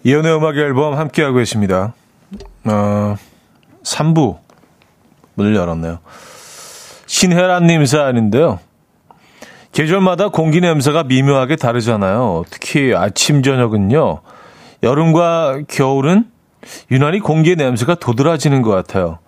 이연의 0.04 0.36
음악 0.36 0.56
앨범 0.56 0.94
함께하고 0.98 1.38
계십니다. 1.38 1.94
어, 2.66 3.16
3부 3.84 4.38
문을 5.34 5.56
열었네요. 5.56 6.00
신혜란님 7.08 7.86
사연인데요. 7.86 8.60
계절마다 9.78 10.30
공기 10.30 10.60
냄새가 10.60 11.04
미묘하게 11.04 11.56
다르잖아요. 11.56 12.46
특히 12.50 12.96
아침, 12.96 13.44
저녁은요. 13.44 14.22
여름과 14.82 15.60
겨울은 15.68 16.26
유난히 16.90 17.20
공기의 17.20 17.58
냄새가 17.58 17.94
도드라지는 17.94 18.64
것 18.64 18.72
같아요. 18.72 19.20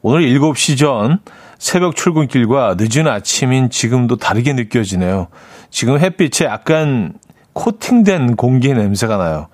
오늘 0.00 0.22
7시 0.22 0.78
전 0.78 1.18
새벽 1.58 1.94
출근길과 1.94 2.76
늦은 2.78 3.06
아침인 3.06 3.68
지금도 3.68 4.16
다르게 4.16 4.54
느껴지네요. 4.54 5.26
지금 5.68 5.98
햇빛에 5.98 6.46
약간 6.46 7.12
코팅된 7.52 8.36
공기의 8.36 8.72
냄새가 8.72 9.18
나요. 9.18 9.48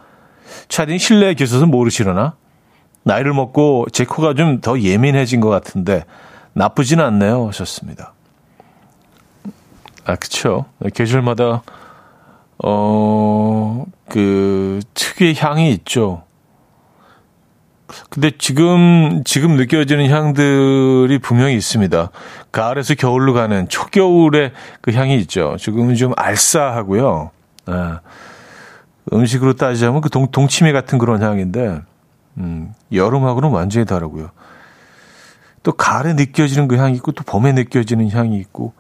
차디 0.69 1.01
실내에 1.01 1.35
계셔서 1.35 1.67
모르시려나? 1.67 2.37
나이를 3.03 3.35
먹고 3.35 3.87
제 3.91 4.05
코가 4.05 4.35
좀 4.35 4.61
더 4.61 4.79
예민해진 4.79 5.41
것 5.41 5.49
같은데 5.49 6.05
나쁘진 6.53 7.01
않네요. 7.01 7.49
하셨습니다. 7.49 8.15
아, 10.07 10.15
그쵸. 10.15 10.67
계절마다, 10.95 11.63
어, 12.65 13.85
그, 14.09 14.81
특유의 14.95 15.35
향이 15.37 15.73
있죠. 15.73 16.23
근데 18.09 18.31
지금, 18.39 19.23
지금 19.25 19.57
느껴지는 19.57 20.09
향들이 20.09 21.19
분명히 21.19 21.57
있습니다. 21.57 22.11
가을에서 22.53 22.95
겨울로 22.95 23.33
가는 23.33 23.69
초겨울의 23.69 24.53
그 24.81 24.93
향이 24.93 25.17
있죠. 25.19 25.57
지금은 25.59 25.97
좀 25.97 26.13
알싸하고요. 26.17 27.31
아, 27.67 28.01
음식으로 29.13 29.55
따지자면 29.55 30.03
그 30.03 30.09
동, 30.09 30.31
동치미 30.31 30.73
같은 30.73 30.99
그런 30.99 31.21
향인데, 31.21 31.81
음, 32.39 32.73
여름하고는 32.93 33.51
완전히 33.51 33.87
다르고요. 33.87 34.31
또 35.65 35.73
가을에 35.73 36.13
느껴지는 36.13 36.69
그 36.69 36.77
향이 36.77 36.95
있고, 36.95 37.11
또 37.11 37.25
봄에 37.25 37.53
느껴지는 37.53 38.09
향이 38.11 38.37
있고, 38.39 38.73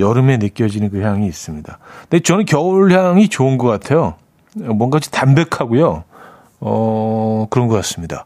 여름에 0.00 0.38
느껴지는 0.38 0.90
그 0.90 1.02
향이 1.02 1.26
있습니다. 1.26 1.78
근데 2.08 2.20
저는 2.20 2.44
겨울 2.46 2.92
향이 2.92 3.28
좋은 3.28 3.58
것 3.58 3.68
같아요. 3.68 4.14
뭔가 4.54 4.98
좀 4.98 5.10
담백하고요. 5.12 6.04
어, 6.60 7.46
그런 7.50 7.68
것 7.68 7.76
같습니다. 7.76 8.24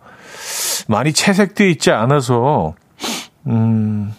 많이 0.88 1.12
채색되어 1.12 1.66
있지 1.68 1.90
않아서, 1.90 2.74
음, 3.46 4.12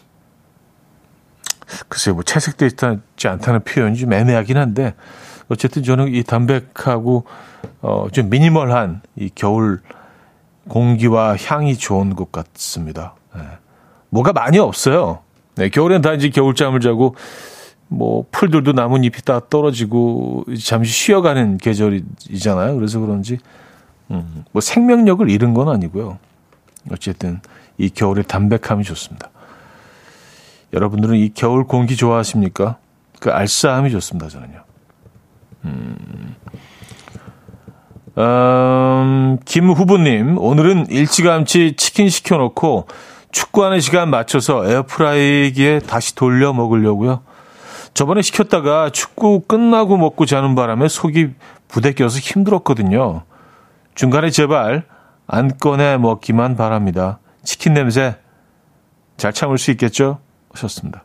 글쎄요, 1.90 2.16
뭐 2.16 2.24
채색되어 2.24 2.68
있지 2.68 3.28
않다는 3.28 3.64
표현이 3.64 3.98
좀 3.98 4.14
애매하긴 4.14 4.58
한데, 4.58 4.94
어쨌든 5.50 5.84
저는 5.84 6.14
이 6.14 6.24
담백하고, 6.24 7.26
어, 7.82 8.08
좀 8.12 8.30
미니멀한 8.30 9.02
이 9.16 9.30
겨울 9.34 9.82
공기와 10.70 11.36
향이 11.38 11.78
좋은 11.78 12.16
것 12.16 12.32
같습니다. 12.32 13.16
네. 13.36 13.42
뭐가 14.10 14.34
많이 14.34 14.58
없어요. 14.58 15.20
네, 15.56 15.70
겨울엔 15.70 16.02
다 16.02 16.14
이제 16.14 16.30
겨울잠을 16.30 16.80
자고, 16.80 17.16
뭐, 17.88 18.26
풀들도 18.32 18.74
나뭇잎이 18.74 19.22
다 19.24 19.42
떨어지고, 19.50 20.46
잠시 20.64 20.92
쉬어가는 20.92 21.58
계절이잖아요. 21.58 22.76
그래서 22.76 23.00
그런지, 23.00 23.38
음, 24.12 24.44
뭐 24.52 24.62
생명력을 24.62 25.30
잃은 25.30 25.54
건 25.54 25.70
아니고요. 25.70 26.20
어쨌든 26.92 27.40
이 27.78 27.90
겨울의 27.90 28.26
담백함이 28.26 28.84
좋습니다. 28.84 29.30
여러분들은 30.74 31.16
이 31.16 31.32
겨울 31.34 31.66
공기 31.66 31.96
좋아하십니까? 31.96 32.78
그 33.20 33.32
알싸함이 33.32 33.92
좋습니다, 33.92 34.28
저는요. 34.28 34.64
음, 35.66 36.36
음, 38.18 39.38
김 39.46 39.70
후보님, 39.70 40.38
오늘은 40.38 40.88
일찌감치 40.90 41.76
치킨 41.76 42.10
시켜놓고 42.10 42.88
축구하는 43.36 43.82
시간 43.82 44.10
맞춰서 44.10 44.66
에어프라이기에 44.66 45.80
다시 45.80 46.16
돌려 46.16 46.54
먹으려고요. 46.54 47.22
저번에 47.94 48.22
시켰다가 48.22 48.90
축구 48.92 49.42
끝나고 49.42 49.98
먹고 49.98 50.26
자는 50.26 50.56
바람에 50.56 50.88
속이 50.88 51.32
부대껴서 51.68 52.20
힘들었거든요. 52.20 53.24
중간에 53.94 54.30
제발 54.30 54.86
안 55.28 55.58
꺼내 55.58 55.98
먹기만 55.98 56.56
바랍니다. 56.56 57.20
치킨 57.44 57.74
냄새 57.74 58.16
잘 59.18 59.34
참을 59.34 59.58
수 59.58 59.70
있겠죠? 59.72 60.20
하셨습니다. 60.54 61.04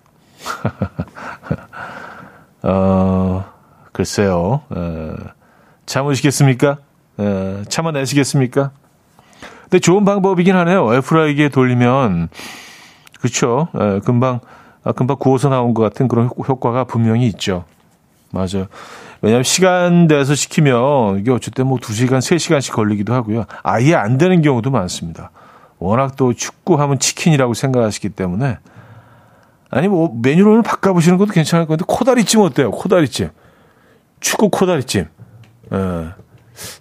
어, 2.63 3.45
글쎄요. 3.91 4.63
어, 4.71 5.15
참으시겠습니까? 5.85 6.77
어, 7.19 7.63
참아내시겠습니까? 7.69 8.71
근데 9.71 9.79
좋은 9.79 10.05
방법이긴 10.05 10.57
하네요. 10.57 10.93
에어프라이기에 10.93 11.51
돌리면, 11.51 12.29
그쵸. 13.21 13.69
어, 13.73 14.01
금방, 14.05 14.41
아, 14.83 14.91
금방 14.91 15.17
구워서 15.19 15.49
나온 15.49 15.75
것 15.75 15.83
같은 15.83 16.09
그런 16.09 16.27
효과가 16.27 16.85
분명히 16.85 17.27
있죠. 17.29 17.65
맞아요. 18.33 18.67
왜냐하면 19.23 19.45
시간 19.45 20.07
내서 20.09 20.35
시키면 20.35 21.21
이게 21.21 21.31
어쨌든 21.31 21.67
뭐 21.69 21.79
2시간, 21.79 22.19
3시간씩 22.19 22.73
걸리기도 22.73 23.15
하고요. 23.15 23.45
아예 23.63 23.95
안 23.95 24.19
되는 24.19 24.43
경우도 24.43 24.71
많습니다. 24.71 25.31
워낙 25.79 26.17
또 26.17 26.33
축구하면 26.33 26.99
치킨이라고 26.99 27.55
생각하시기 27.55 28.11
때문에 28.11 28.59
아니 29.71 29.89
뭐 29.89 30.13
메뉴를 30.23 30.63
바꿔보시는 30.63 31.19
것도 31.19 31.33
괜찮을 31.33 31.67
건데 31.67 31.85
코다리찜 31.87 32.41
어때요? 32.41 32.71
코다리찜. 32.71 33.31
축구 34.21 34.49
코다리찜. 34.49 35.07
예. 35.73 36.07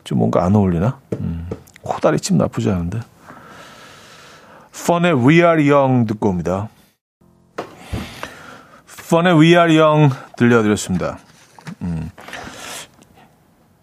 좀 0.03 0.17
뭔가 0.17 0.43
안 0.45 0.55
어울리나? 0.55 0.99
음. 1.19 1.47
코다리찜 1.81 2.37
나쁘지 2.37 2.69
않은데. 2.69 2.99
펀의 4.87 5.13
We 5.13 5.35
Are 5.35 5.71
Young 5.71 6.07
듣고 6.07 6.29
옵니다. 6.29 6.69
펀의 9.09 9.33
We 9.33 9.49
Are 9.49 9.79
Young 9.79 10.13
들려드렸습니다. 10.37 11.19
음. 11.81 12.09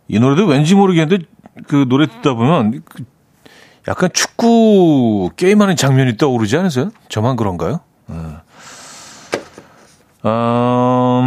이 0.08 0.18
노래도 0.18 0.46
왠지 0.46 0.74
모르겠는데 0.74 1.24
그 1.66 1.86
노래 1.88 2.06
듣다 2.06 2.34
보면 2.34 2.82
그 2.84 3.04
약간 3.88 4.10
축구 4.12 5.30
게임하는 5.36 5.76
장면이 5.76 6.16
떠오르지 6.16 6.56
않으세요? 6.56 6.90
저만 7.08 7.36
그런가요? 7.36 7.80
어. 8.08 8.40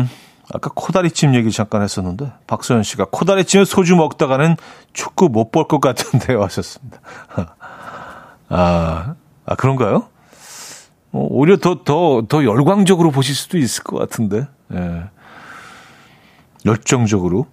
음, 0.03 0.09
아까 0.53 0.71
코다리찜 0.73 1.35
얘기 1.35 1.51
잠깐 1.51 1.83
했었는데 1.83 2.31
박소연 2.47 2.83
씨가 2.83 3.05
코다리찜에 3.11 3.65
소주 3.65 3.95
먹다가는 3.95 4.55
축구 4.93 5.29
못 5.29 5.51
볼 5.51 5.67
것 5.67 5.79
같은데 5.79 6.33
하셨습니다. 6.41 6.99
아, 8.49 9.15
아 9.45 9.55
그런가요? 9.55 10.07
어, 11.11 11.27
오히려 11.29 11.57
더, 11.57 11.83
더, 11.83 12.23
더 12.27 12.43
열광적으로 12.43 13.11
보실 13.11 13.35
수도 13.35 13.57
있을 13.57 13.83
것 13.83 13.97
같은데. 13.97 14.47
예. 14.73 15.03
열정적으로. 16.65 17.47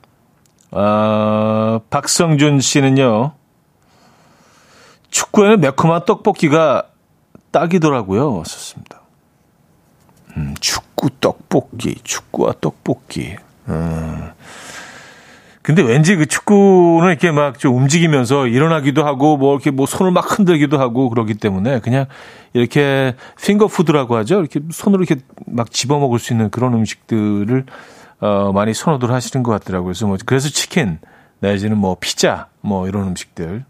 아, 0.72 1.80
박성준 1.90 2.60
씨는요, 2.60 3.32
축구에는 5.10 5.60
매콤한 5.60 6.04
떡볶이가 6.04 6.88
딱이더라고요. 7.50 8.42
썼습니다. 8.44 9.00
음, 10.36 10.54
축 10.60 10.85
구 10.96 11.10
떡볶이, 11.20 11.94
축구와 12.02 12.54
떡볶이. 12.60 13.36
음. 13.68 14.30
근데 15.62 15.82
왠지 15.82 16.14
그 16.14 16.26
축구는 16.26 17.08
이렇게 17.08 17.32
막 17.32 17.58
좀 17.58 17.76
움직이면서 17.76 18.46
일어나기도 18.46 19.04
하고 19.04 19.36
뭐 19.36 19.54
이렇게 19.54 19.72
뭐 19.72 19.84
손을 19.86 20.12
막 20.12 20.38
흔들기도 20.38 20.78
하고 20.78 21.10
그러기 21.10 21.34
때문에 21.34 21.80
그냥 21.80 22.06
이렇게 22.52 23.16
핑거 23.40 23.66
푸드라고 23.66 24.16
하죠. 24.18 24.38
이렇게 24.38 24.60
손으로 24.70 25.02
이렇게 25.02 25.20
막 25.46 25.72
집어 25.72 25.98
먹을 25.98 26.20
수 26.20 26.32
있는 26.32 26.50
그런 26.50 26.72
음식들을 26.74 27.66
어, 28.20 28.52
많이 28.52 28.74
선호들 28.74 29.10
하시는 29.10 29.42
것 29.42 29.50
같더라고요. 29.52 29.86
그래서 29.86 30.06
뭐, 30.06 30.16
그래서 30.24 30.48
치킨, 30.48 30.98
내지는 31.40 31.76
뭐 31.76 31.96
피자, 32.00 32.46
뭐 32.60 32.88
이런 32.88 33.08
음식들, 33.08 33.64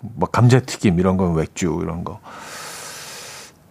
뭐 0.00 0.28
감자튀김 0.28 0.98
이런 0.98 1.16
거, 1.16 1.32
맥주 1.32 1.78
이런 1.82 2.04
거. 2.04 2.20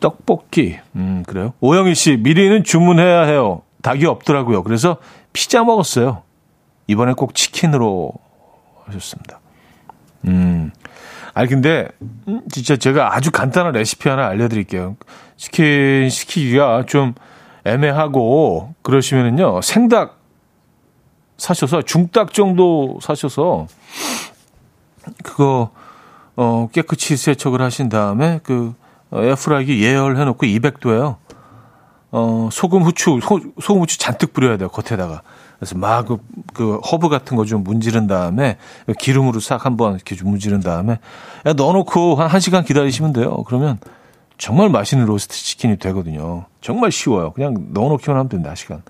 떡볶이, 0.04 0.80
음, 0.98 1.24
그래요. 1.26 1.54
오영희 1.62 1.96
씨, 1.96 2.18
미리는 2.18 2.66
주문해야 2.66 3.22
해요. 3.22 3.62
닭이 3.82 4.06
없더라고요. 4.06 4.64
그래서 4.64 4.98
피자 5.32 5.64
먹었어요. 5.64 6.24
이번에 6.88 7.14
꼭 7.14 7.34
치킨으로 7.34 8.12
하셨습니다. 8.86 9.40
음. 10.28 10.72
아니, 11.34 11.48
근데, 11.48 11.88
음, 12.28 12.42
진짜 12.52 12.76
제가 12.76 13.16
아주 13.16 13.32
간단한 13.32 13.72
레시피 13.72 14.10
하나 14.10 14.28
알려드릴게요. 14.28 14.98
치킨 15.38 16.10
시키기가 16.10 16.86
좀 16.86 17.14
애매하고 17.64 18.74
그러시면은요 18.82 19.62
생닭 19.62 20.20
사셔서 21.38 21.82
중닭 21.82 22.34
정도 22.34 23.00
사셔서 23.02 23.68
그거 25.24 25.72
어 26.36 26.68
깨끗이 26.72 27.16
세척을 27.18 27.62
하신 27.62 27.90
다음에 27.90 28.40
그 28.44 28.74
에어프라이기 29.14 29.84
예열해 29.84 30.26
놓고 30.26 30.46
200도에요. 30.46 31.18
어 32.12 32.50
소금 32.52 32.84
후추 32.84 33.20
소, 33.24 33.40
소금 33.62 33.82
후추 33.82 33.98
잔뜩 33.98 34.34
뿌려야 34.34 34.58
돼요 34.58 34.70
겉에다가. 34.70 35.22
그래서 35.60 35.78
막 35.78 36.06
그 36.06 36.18
그 36.54 36.78
허브 36.80 37.10
같은 37.10 37.36
거 37.38 37.46
좀 37.46 37.64
문지른 37.64 38.06
다음에 38.08 38.58
기름으로 39.00 39.40
싹 39.40 39.66
한번 39.66 39.96
이렇게 39.96 40.16
좀 40.16 40.30
문지른 40.30 40.60
다음에 40.60 41.00
넣어놓고 41.56 42.16
한 42.16 42.30
1시간 42.30 42.66
기다리시면 42.66 43.14
돼요. 43.14 43.44
그러면 43.48 43.80
정말 44.38 44.70
맛있는 44.70 45.06
로스트 45.06 45.36
치킨이 45.36 45.78
되거든요. 45.78 46.46
정말 46.62 46.92
쉬워요. 46.92 47.32
그냥 47.32 47.68
넣어놓기만 47.72 48.18
하면 48.18 48.30
됩니다. 48.30 48.54
시간. 48.56 48.82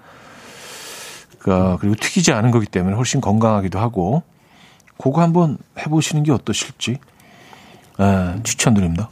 그, 1.39 1.77
그리고 1.79 1.95
튀기지 1.95 2.31
않은 2.31 2.51
거기 2.51 2.65
때문에 2.65 2.95
훨씬 2.95 3.19
건강하기도 3.21 3.77
하고, 3.77 4.23
그거 4.97 5.21
한번 5.21 5.57
해보시는 5.77 6.23
게 6.23 6.31
어떠실지, 6.31 6.97
에, 7.99 8.43
추천드립니다. 8.43 9.09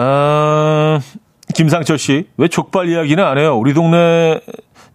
아, 0.00 1.00
김상철 1.54 1.98
씨, 1.98 2.28
왜 2.36 2.46
족발 2.46 2.88
이야기는 2.88 3.24
안 3.24 3.36
해요? 3.36 3.58
우리 3.58 3.74
동네 3.74 4.40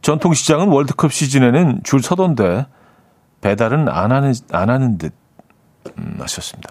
전통시장은 0.01 0.69
월드컵 0.69 1.11
시즌에는 1.11 1.81
줄 1.83 2.01
서던데, 2.01 2.67
배달은 3.41 3.89
안 3.89 4.13
하는, 4.13 4.33
안 4.53 4.69
하는 4.69 4.97
듯, 4.97 5.13
음, 5.97 6.15
하셨습니다. 6.21 6.69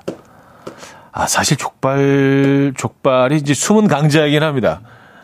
아, 1.13 1.27
사실 1.27 1.59
족발, 1.59 2.73
족발이 2.75 3.37
이제 3.37 3.53
숨은 3.53 3.87
강자이긴 3.87 4.43
합니다. 4.43 4.81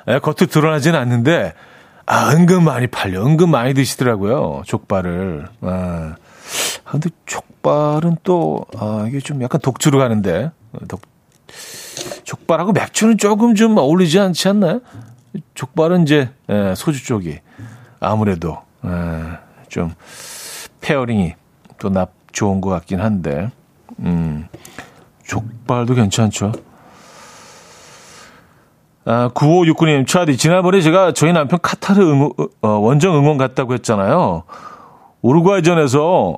예, 0.07 0.19
겉으로 0.19 0.47
드러나지는 0.47 0.99
않는데, 0.99 1.55
아, 2.05 2.31
은근 2.33 2.63
많이 2.63 2.89
팔려. 2.89 3.25
은근 3.25 3.49
많이 3.49 3.73
드시더라고요. 3.73 4.65
족발을. 4.67 5.49
아, 5.63 6.15
근데 6.85 7.09
족발은 7.25 8.19
또, 8.23 8.67
아, 8.77 9.07
이게 9.09 9.19
좀 9.21 9.43
약간 9.43 9.63
독주로 9.63 9.99
가는데, 9.99 10.51
독, 10.89 11.01
족발하고 12.29 12.73
맥주는 12.73 13.17
조금 13.17 13.55
좀 13.55 13.79
어울리지 13.79 14.21
않지 14.21 14.49
않나요? 14.49 14.81
족발은 15.55 16.03
이제, 16.03 16.29
예, 16.51 16.75
소주 16.77 17.03
쪽이 17.07 17.39
아무래도, 18.01 18.59
예, 18.85 19.39
좀, 19.69 19.95
pairing이 20.83 21.35
또납 21.79 22.13
좋은 22.33 22.61
것 22.61 22.69
같긴 22.69 23.01
한데, 23.01 23.51
음, 24.01 24.47
족발도 25.25 25.95
괜찮죠. 25.95 26.53
아, 29.07 29.31
9569님, 29.33 30.07
차디, 30.07 30.37
지난번에 30.37 30.83
제가 30.83 31.13
저희 31.13 31.33
남편 31.33 31.59
카타르 31.63 32.03
응원, 32.03 32.33
어, 32.61 32.69
원정 32.69 33.17
응원 33.17 33.39
갔다고 33.39 33.73
했잖아요. 33.73 34.43
우루과이전에서 35.23 36.37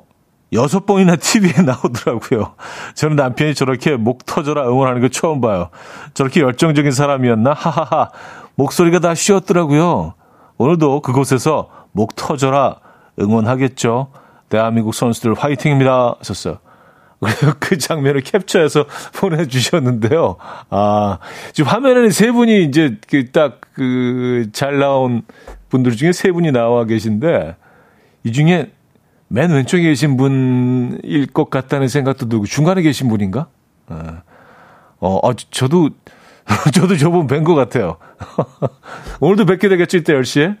여섯 0.53 0.85
번이나 0.85 1.15
TV에 1.15 1.61
나오더라고요. 1.63 2.55
저는 2.95 3.15
남편이 3.15 3.55
저렇게 3.55 3.95
목 3.95 4.25
터져라 4.25 4.67
응원하는 4.67 5.01
거 5.01 5.07
처음 5.07 5.41
봐요. 5.41 5.69
저렇게 6.13 6.41
열정적인 6.41 6.91
사람이었나? 6.91 7.53
하하하. 7.53 8.09
목소리가 8.55 8.99
다 8.99 9.15
쉬었더라고요. 9.15 10.13
오늘도 10.57 11.01
그곳에서 11.01 11.69
목 11.93 12.15
터져라 12.15 12.77
응원하겠죠. 13.19 14.11
대한민국 14.49 14.93
선수들 14.93 15.33
화이팅입니다. 15.33 16.15
하셨어요. 16.19 16.57
그 17.59 17.77
장면을 17.77 18.21
캡처해서 18.21 18.85
보내주셨는데요. 19.15 20.37
아, 20.69 21.19
지금 21.53 21.69
화면에는 21.69 22.09
세 22.09 22.31
분이 22.31 22.65
이제 22.65 22.97
그딱그 23.07 24.49
잘 24.53 24.79
나온 24.79 25.21
분들 25.69 25.95
중에 25.95 26.11
세 26.11 26.31
분이 26.31 26.51
나와 26.51 26.85
계신데 26.85 27.55
이 28.23 28.31
중에 28.31 28.71
맨 29.33 29.49
왼쪽에 29.49 29.83
계신 29.83 30.17
분일 30.17 31.25
것 31.27 31.49
같다는 31.49 31.87
생각도 31.87 32.27
들고 32.27 32.45
중간에 32.45 32.81
계신 32.81 33.07
분인가? 33.07 33.47
아, 33.87 34.23
어, 34.99 35.19
어 35.23 35.33
저도 35.33 35.89
저도 36.73 36.97
저분 36.97 37.27
뵌 37.27 37.45
것 37.45 37.55
같아요. 37.55 37.97
오늘도 39.21 39.45
뵙게 39.45 39.69
되겠죠, 39.69 39.99
이때 39.99 40.13
10시에? 40.13 40.57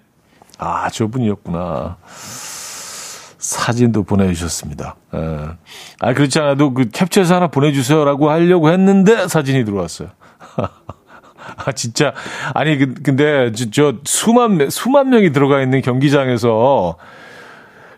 아, 0.57 0.89
저분이었구나. 0.89 1.97
사진도 3.37 4.03
보내주셨습니다. 4.03 4.95
에. 5.15 5.17
예. 5.17 5.47
아, 5.99 6.13
그렇지 6.13 6.39
않아도 6.39 6.73
그 6.73 6.89
캡처해서 6.89 7.35
하나 7.35 7.47
보내주세요라고 7.47 8.29
하려고 8.29 8.69
했는데 8.69 9.27
사진이 9.27 9.65
들어왔어요. 9.65 10.09
아, 11.57 11.71
진짜. 11.73 12.13
아니, 12.53 12.77
그, 12.77 12.93
근데 12.93 13.51
저, 13.51 13.69
저 13.71 13.93
수만, 14.05 14.69
수만 14.69 15.09
명이 15.09 15.33
들어가 15.33 15.61
있는 15.61 15.81
경기장에서 15.81 16.95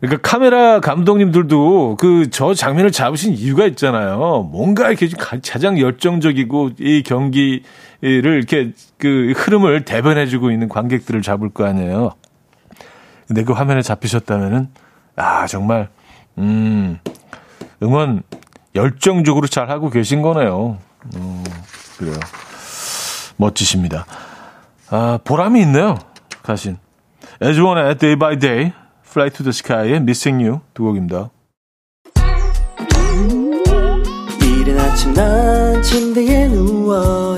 그러니까 0.03 0.29
카메라 0.29 0.81
감독님들도 0.81 1.95
그 1.97 2.29
저 2.29 2.53
장면을 2.53 2.91
잡으신 2.91 3.33
이유가 3.33 3.65
있잖아요. 3.67 4.49
뭔가 4.51 4.89
이렇게 4.89 5.07
가장 5.17 5.79
열정적이고 5.79 6.71
이 6.79 7.03
경기를 7.03 7.61
이렇게 8.01 8.71
그 8.97 9.31
흐름을 9.35 9.85
대변해주고 9.85 10.51
있는 10.51 10.67
관객들을 10.67 11.21
잡을 11.21 11.49
거 11.49 11.65
아니에요. 11.65 12.11
근데 13.27 13.43
그 13.43 13.53
화면에 13.53 13.81
잡히셨다면은 13.81 14.69
아, 15.15 15.47
정말, 15.47 15.89
음, 16.37 16.99
응원 17.81 18.23
열정적으로 18.75 19.47
잘 19.47 19.69
하고 19.69 19.89
계신 19.89 20.21
거네요. 20.21 20.79
음, 21.15 21.43
그래요. 21.97 22.15
멋지십니다. 23.37 24.05
아, 24.89 25.19
보람이 25.23 25.61
있네요. 25.61 25.97
가신. 26.41 26.77
에즈원의 27.41 27.97
Day 27.97 28.17
by 28.17 28.39
Day, 28.39 28.73
Fly 29.13 29.29
to 29.29 29.43
the 29.43 29.51
Sky의 29.53 29.97
Missing 29.97 30.43
You 30.43 30.61
두 30.73 30.81
곡입니다. 30.85 31.29
이른 34.41 34.79
아침 34.79 35.13
난 35.13 35.83
침대에 35.83 36.47
누워 36.47 37.37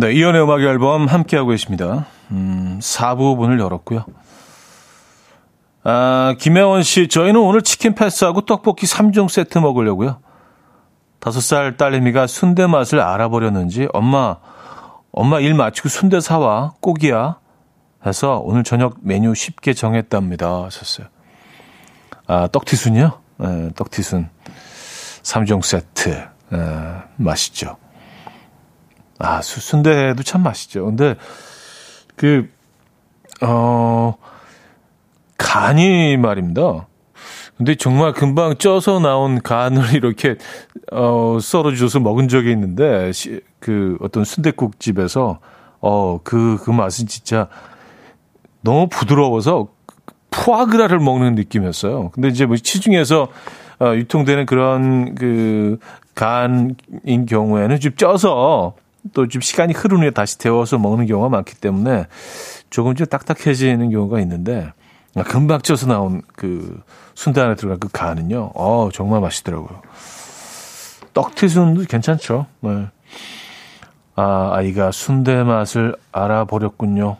네, 0.00 0.14
이현우의 0.14 0.44
음악 0.44 0.62
앨범 0.62 1.08
함께하고 1.08 1.50
계십니다. 1.50 2.06
음, 2.30 2.78
4부 2.80 3.36
문을 3.36 3.60
열었고요. 3.60 4.06
아, 5.84 6.34
김혜원 6.38 6.82
씨, 6.82 7.06
저희는 7.06 7.38
오늘 7.38 7.60
치킨 7.60 7.94
패스하고 7.94 8.46
떡볶이 8.46 8.86
3종 8.86 9.28
세트 9.28 9.58
먹으려고요. 9.58 10.20
5살 11.20 11.76
딸내미가 11.76 12.28
순대 12.28 12.66
맛을 12.66 12.98
알아버렸는지 12.98 13.88
엄마, 13.92 14.38
엄마 15.12 15.38
일 15.38 15.52
마치고 15.52 15.90
순대 15.90 16.18
사와 16.18 16.72
꼭이야 16.80 17.36
해서 18.06 18.40
오늘 18.42 18.64
저녁 18.64 18.96
메뉴 19.02 19.34
쉽게 19.34 19.74
정했답니다. 19.74 20.64
하셨어요. 20.64 21.08
아, 22.26 22.48
떡티순이요? 22.50 23.20
네, 23.36 23.70
떡티순 23.76 24.30
3종 25.24 25.62
세트. 25.62 26.26
네, 26.52 26.58
맛있죠. 27.16 27.76
아, 29.20 29.42
순대도 29.42 30.22
참 30.22 30.42
맛있죠. 30.42 30.86
근데 30.86 31.14
그, 32.16 32.48
어, 33.42 34.14
간이 35.38 36.16
말입니다. 36.16 36.86
근데 37.56 37.74
정말 37.74 38.14
금방 38.14 38.56
쪄서 38.56 39.00
나온 39.00 39.42
간을 39.42 39.94
이렇게 39.94 40.36
어 40.90 41.38
썰어줘서 41.38 42.00
먹은 42.00 42.28
적이 42.28 42.52
있는데 42.52 43.12
시, 43.12 43.42
그 43.58 43.98
어떤 44.00 44.24
순대국 44.24 44.80
집에서 44.80 45.40
어그그 45.80 46.64
그 46.64 46.70
맛은 46.70 47.06
진짜 47.06 47.48
너무 48.62 48.88
부드러워서 48.88 49.68
푸아그라를 50.30 51.00
먹는 51.00 51.34
느낌이었어요. 51.34 52.10
근데 52.10 52.28
이제 52.28 52.46
뭐 52.46 52.56
시중에서 52.56 53.28
어, 53.80 53.94
유통되는 53.94 54.46
그런 54.46 55.14
그 55.14 55.78
간인 56.14 57.26
경우에는 57.28 57.78
좀 57.80 57.94
쪄서 57.94 58.74
또 59.12 59.26
좀 59.26 59.40
시간이 59.40 59.72
흐른 59.72 59.98
후에 59.98 60.10
다시 60.10 60.38
데워서 60.38 60.78
먹는 60.78 61.06
경우가 61.06 61.28
많기 61.28 61.54
때문에 61.54 62.06
조금 62.70 62.94
좀 62.94 63.06
딱딱해지는 63.06 63.90
경우가 63.90 64.20
있는데 64.20 64.72
아, 65.16 65.22
금방 65.22 65.60
쪄서 65.60 65.86
나온 65.86 66.22
그 66.36 66.82
순대 67.14 67.40
안에 67.40 67.56
들어간 67.56 67.78
그 67.80 67.88
간은요. 67.88 68.52
어, 68.54 68.88
정말 68.92 69.20
맛있더라고요. 69.20 69.82
떡튀순도 71.12 71.84
괜찮죠. 71.88 72.46
네. 72.60 72.86
아, 74.14 74.50
아이가 74.52 74.92
순대 74.92 75.42
맛을 75.42 75.96
알아버렸군요. 76.12 77.16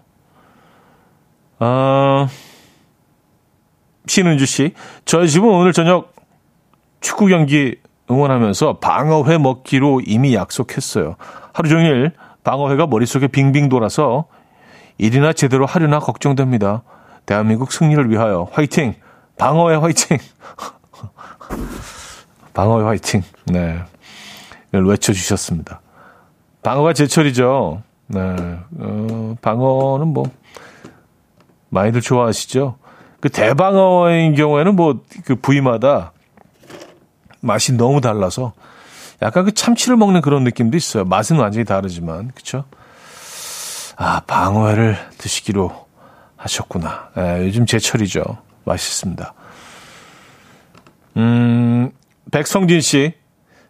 아, 1.59 2.28
신은주 4.07 4.47
씨. 4.47 4.74
저희 5.05 5.28
집은 5.28 5.49
오늘 5.49 5.72
저녁 5.72 6.14
축구 7.01 7.26
경기 7.26 7.76
응원하면서 8.11 8.78
방어회 8.78 9.39
먹기로 9.39 10.03
이미 10.05 10.35
약속했어요. 10.35 11.16
하루 11.61 11.69
종일 11.69 12.13
방어회가 12.43 12.87
머릿속에 12.87 13.29
빙빙 13.29 13.69
돌아서 13.69 14.25
일이나 14.97 15.35
제대로 15.35 15.67
하려나 15.67 15.99
걱정됩니다. 15.99 16.83
대한민국 17.27 17.71
승리를 17.71 18.11
위하여 18.11 18.49
화이팅! 18.51 18.95
방어의 19.37 19.79
화이팅! 19.79 20.17
방어의 22.55 22.87
화이팅! 22.87 23.23
네. 23.45 23.79
외쳐주셨습니다. 24.73 25.83
방어가 26.63 26.95
제철이죠. 26.95 27.83
네. 28.07 28.21
어, 28.79 29.37
방어는 29.43 30.09
뭐, 30.09 30.31
많이들 31.69 32.01
좋아하시죠? 32.01 32.77
그 33.21 33.29
대방어인 33.29 34.35
경우에는 34.35 34.77
뭐, 34.77 35.01
그 35.27 35.37
부위마다 35.37 36.13
맛이 37.41 37.75
너무 37.77 38.01
달라서 38.01 38.55
약간 39.23 39.45
그 39.45 39.53
참치를 39.53 39.97
먹는 39.97 40.21
그런 40.21 40.45
느낌도 40.45 40.77
있어요. 40.77 41.05
맛은 41.05 41.37
완전히 41.37 41.64
다르지만, 41.64 42.31
그쵸? 42.35 42.64
아, 43.97 44.21
방어회를 44.21 44.97
드시기로 45.18 45.87
하셨구나. 46.37 47.11
예, 47.18 47.47
요즘 47.47 47.66
제철이죠. 47.66 48.23
맛있습니다. 48.64 49.35
음, 51.18 51.91
백성진 52.31 52.81
씨, 52.81 53.12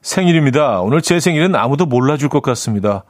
생일입니다. 0.03 0.81
오늘 0.81 1.03
제 1.03 1.19
생일은 1.19 1.57
아무도 1.57 1.85
몰라줄 1.87 2.29
것 2.29 2.43
같습니다. 2.43 3.05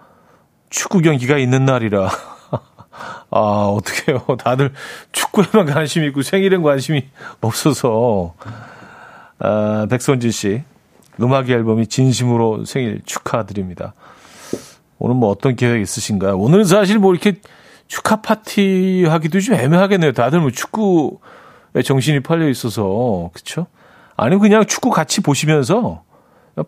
축구 0.71 1.01
경기가 1.01 1.37
있는 1.37 1.65
날이라. 1.67 2.09
아, 3.31 3.39
어떡해요. 3.39 4.37
다들 4.39 4.73
축구에만 5.13 5.67
관심이 5.67 6.07
있고 6.09 6.23
생일엔 6.23 6.63
관심이 6.63 7.07
없어서. 7.41 8.35
아, 9.39 9.87
백선진 9.91 10.31
씨. 10.31 10.63
음악 11.23 11.49
앨범이 11.51 11.87
진심으로 11.87 12.65
생일 12.65 13.03
축하드립니다. 13.05 13.95
오늘 14.99 15.17
뭐 15.17 15.31
어떤 15.31 15.57
계획 15.57 15.81
있으신가요? 15.81 16.39
오늘은 16.39 16.65
사실 16.65 16.99
뭐 16.99 17.13
이렇게 17.13 17.41
축하 17.89 18.21
파티 18.21 19.05
하기도 19.09 19.41
좀 19.41 19.55
애매하겠네요. 19.57 20.13
다들 20.13 20.41
뭐 20.41 20.51
축구에 20.51 21.83
정신이 21.85 22.21
팔려 22.21 22.49
있어서. 22.49 23.31
그쵸? 23.33 23.67
아니면 24.17 24.41
그냥 24.41 24.67
축구 24.67 24.91
같이 24.91 25.21
보시면서 25.23 26.03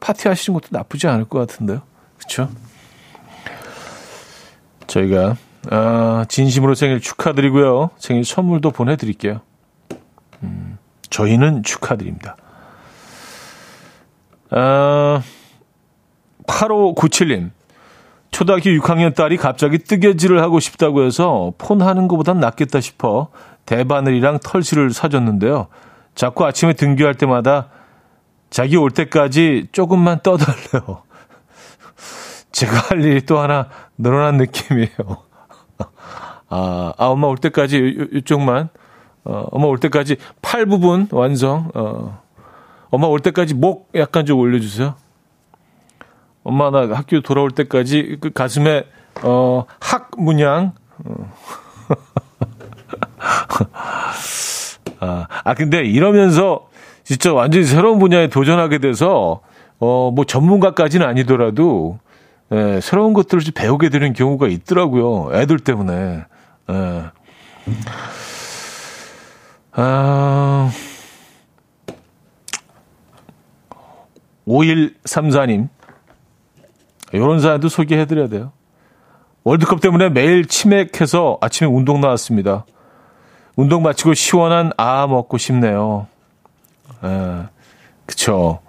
파티 0.01 0.29
하시는 0.29 0.59
것도 0.59 0.69
나쁘지 0.71 1.07
않을 1.07 1.27
것 1.27 1.39
같은데요. 1.39 1.83
그쵸? 2.19 2.49
저희가, 4.87 5.37
아, 5.71 6.25
진심으로 6.29 6.75
생일 6.75 7.01
축하드리고요. 7.01 7.91
생일 7.99 8.25
선물도 8.25 8.71
보내드릴게요. 8.71 9.41
음, 10.43 10.79
저희는 11.11 11.63
축하드립니다. 11.63 12.37
아, 14.55 15.23
8597님. 16.47 17.51
초등학교 18.31 18.71
6학년 18.71 19.15
딸이 19.15 19.37
갑자기 19.37 19.79
뜨개질을 19.79 20.41
하고 20.43 20.61
싶다고 20.61 21.03
해서 21.05 21.53
폰 21.59 21.83
하는 21.83 22.09
것보단 22.09 22.41
낫겠다 22.41 22.81
싶어 22.81 23.29
대바늘이랑 23.67 24.39
털실을 24.41 24.93
사줬는데요. 24.93 25.69
자꾸 26.15 26.47
아침에 26.47 26.73
등교할 26.73 27.15
때마다 27.15 27.69
자기 28.51 28.77
올 28.77 28.91
때까지 28.91 29.69
조금만 29.73 30.21
떠달래요. 30.23 31.03
제가 32.53 32.73
할 32.73 33.05
일이 33.05 33.25
또 33.25 33.39
하나 33.39 33.69
늘어난 33.97 34.37
느낌이에요. 34.37 34.89
아, 36.49 36.93
아 36.97 37.07
엄마 37.07 37.27
올 37.29 37.37
때까지 37.39 38.09
이쪽만, 38.13 38.69
어, 39.25 39.47
엄마 39.51 39.67
올 39.67 39.79
때까지 39.79 40.17
팔 40.41 40.67
부분 40.67 41.09
완성, 41.11 41.71
어, 41.75 42.22
엄마 42.93 43.07
올 43.07 43.21
때까지 43.21 43.55
목 43.55 43.91
약간 43.95 44.27
좀 44.27 44.39
올려주세요. 44.39 44.95
엄마 46.45 46.71
나 46.71 46.95
학교 46.95 47.23
돌아올 47.23 47.51
때까지 47.51 48.19
그 48.21 48.31
가슴에 48.31 48.85
어, 49.23 49.65
학 49.81 50.11
문양. 50.19 50.73
어. 51.05 51.33
아, 55.01 55.27
아 55.43 55.55
근데 55.55 55.83
이러면서 55.85 56.69
진짜 57.03 57.33
완전히 57.33 57.65
새로운 57.65 57.99
분야에 57.99 58.29
도전하게 58.29 58.77
돼서 58.79 59.41
어, 59.81 60.11
뭐 60.15 60.27
전문가까지는 60.27 61.07
아니더라도 61.07 61.99
예, 62.53 62.81
새로운 62.83 63.15
것들을 63.15 63.43
좀 63.43 63.55
배우게 63.55 63.89
되는 63.89 64.13
경우가 64.13 64.49
있더라고요. 64.49 65.35
애들 65.35 65.61
때문에. 65.61 66.25
예. 66.71 67.05
아, 69.73 70.32
5134님. 74.53 75.69
이런 77.13 77.41
사연도 77.41 77.69
소개해드려야 77.69 78.29
돼요. 78.29 78.53
월드컵 79.45 79.81
때문에 79.81 80.09
매일 80.09 80.47
치맥해서 80.47 81.39
아침에 81.41 81.69
운동 81.69 82.01
나왔습니다. 82.01 82.65
운동 83.57 83.83
마치고 83.83 84.15
시원한 84.15 84.71
아 84.77 85.07
먹고 85.07 85.37
싶네요. 85.37 86.07
예, 87.05 87.43
그쵸. 88.07 88.61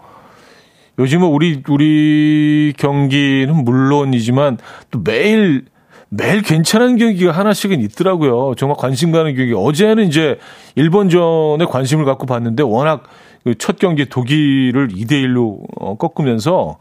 요즘은 1.00 1.28
우리, 1.28 1.64
우리 1.70 2.74
경기는 2.78 3.56
물론이지만 3.64 4.58
또 4.92 5.00
매일, 5.04 5.66
매일 6.10 6.42
괜찮은 6.42 6.98
경기가 6.98 7.32
하나씩은 7.32 7.82
있더라고요. 7.82 8.54
정말 8.56 8.78
관심 8.78 9.12
가는 9.12 9.36
경기. 9.36 9.54
어제는 9.54 10.08
이제 10.08 10.38
일본전에 10.76 11.66
관심을 11.66 12.06
갖고 12.06 12.26
봤는데 12.26 12.62
워낙 12.64 13.04
그 13.04 13.10
첫 13.58 13.78
경기 13.78 14.08
독일을 14.08 14.90
2대1로 14.90 15.66
어, 15.80 15.98
꺾으면서 15.98 16.78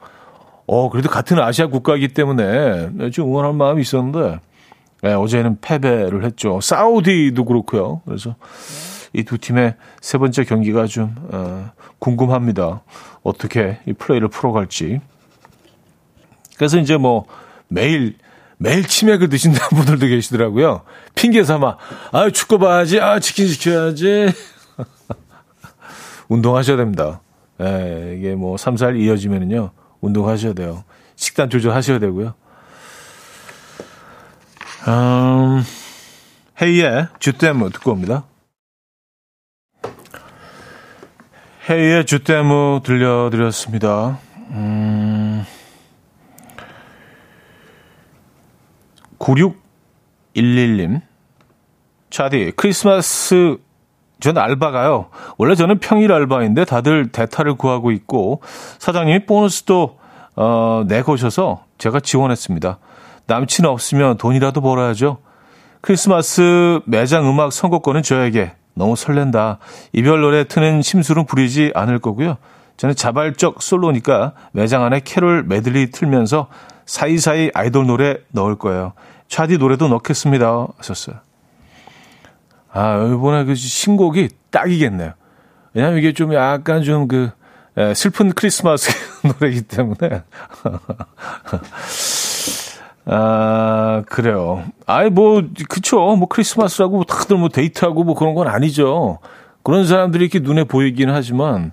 어, 0.67 0.91
그래도 0.91 1.09
같은 1.09 1.39
아시아 1.41 1.67
국가이기 1.67 2.09
때문에 2.09 3.11
좀 3.11 3.29
응원할 3.29 3.53
마음이 3.53 3.83
있었는데, 3.83 4.39
네, 5.03 5.13
어제는 5.13 5.59
패배를 5.61 6.25
했죠. 6.25 6.61
사우디도 6.61 7.45
그렇고요. 7.45 8.01
그래서 8.07 8.37
이 9.13 9.25
두 9.25 9.37
팀의 9.39 9.75
세 10.01 10.17
번째 10.19 10.45
경기가 10.45 10.87
좀, 10.87 11.15
어, 11.33 11.71
궁금합니다. 11.99 12.83
어떻게 13.23 13.79
이 13.87 13.93
플레이를 13.93 14.29
풀어갈지. 14.29 15.01
그래서 16.57 16.79
이제 16.79 16.97
뭐 16.97 17.27
매일, 17.69 18.17
매일 18.57 18.87
치맥을 18.87 19.29
드신다는 19.29 19.69
분들도 19.77 20.07
계시더라고요. 20.07 20.83
핑계 21.15 21.43
삼아, 21.43 21.77
아, 22.13 22.31
축구 22.31 22.59
봐야지, 22.59 23.01
아, 23.01 23.19
치킨 23.19 23.49
시켜야지. 23.49 24.29
운동하셔야 26.33 26.79
됩니다. 26.79 27.21
예, 27.61 28.15
이게 28.17 28.35
뭐 28.35 28.57
3, 28.57 28.77
4일 28.77 29.01
이어지면은요. 29.01 29.71
운동하셔야 30.01 30.55
돼요. 30.55 30.85
식단 31.17 31.51
조절하셔야 31.51 31.99
되고요. 31.99 32.35
음, 34.89 35.63
헤이의 36.61 37.09
주댐 37.19 37.69
듣고 37.71 37.93
옵니다. 37.93 38.25
헤이의 41.69 42.07
주댐 42.07 42.49
들려드렸습니다. 42.83 44.19
음, 44.51 45.45
9611님. 49.19 51.03
차디, 52.11 52.53
크리스마스 52.57 53.59
전 54.23 54.39
알바가요. 54.39 55.07
원래 55.37 55.57
저는 55.57 55.81
평일 55.81 56.13
알바인데 56.13 56.65
다들 56.65 57.11
대타를 57.11 57.55
구하고 57.55 57.91
있고 57.91 58.41
사장님이 58.79 59.27
보너스도 59.27 59.99
어, 60.37 60.85
내거셔서 60.87 61.65
제가 61.77 61.99
지원했습니다. 61.99 62.79
남친 63.27 63.67
없으면 63.67 64.19
돈이라도 64.19 64.61
벌어야죠. 64.61 65.19
크리스마스 65.81 66.81
매장 66.87 67.29
음악 67.29 67.53
선곡권은 67.53 68.05
저에게 68.05 68.53
너무 68.75 68.95
설렌다. 68.95 69.59
이별 69.93 70.21
노래 70.21 70.45
트는 70.45 70.83
심술은 70.83 71.27
부리지 71.27 71.73
않을 71.75 71.99
거고요. 71.99 72.37
저는 72.77 72.95
자발적 72.95 73.61
솔로니까 73.61 74.35
매장 74.53 74.85
안에 74.85 75.01
캐롤 75.05 75.43
메들리 75.43 75.91
틀면서 75.91 76.47
사이사이 76.87 77.51
아이돌 77.55 77.89
노래 77.89 78.19
넣을 78.31 78.55
거예요. 78.55 78.93
차디 79.27 79.59
노래도 79.59 79.89
넣겠습니다. 79.89 80.69
하셨어요. 80.79 81.17
아, 82.73 82.97
이번에 83.15 83.45
그 83.45 83.55
신곡이 83.55 84.31
딱이겠네요. 84.51 85.13
왜냐면 85.75 85.99
이게 85.99 86.13
좀 86.13 86.35
약간 86.35 86.83
좀 86.83 87.07
그, 87.07 87.31
슬픈 87.95 88.33
크리스마스 88.33 88.91
노래이기 89.27 89.63
때문에. 89.63 90.23
아, 93.05 94.03
그래요. 94.09 94.65
아이, 94.87 95.11
뭐, 95.11 95.43
그쵸. 95.69 95.97
뭐, 96.17 96.29
크리스마스라고 96.29 97.05
다들 97.05 97.37
뭐 97.37 97.49
데이트하고 97.49 98.05
뭐 98.05 98.15
그런 98.15 98.35
건 98.35 98.49
아니죠. 98.49 99.19
그런 99.63 99.87
사람들이 99.87 100.25
이렇게 100.25 100.39
눈에 100.39 100.65
보이긴 100.65 101.11
하지만, 101.11 101.73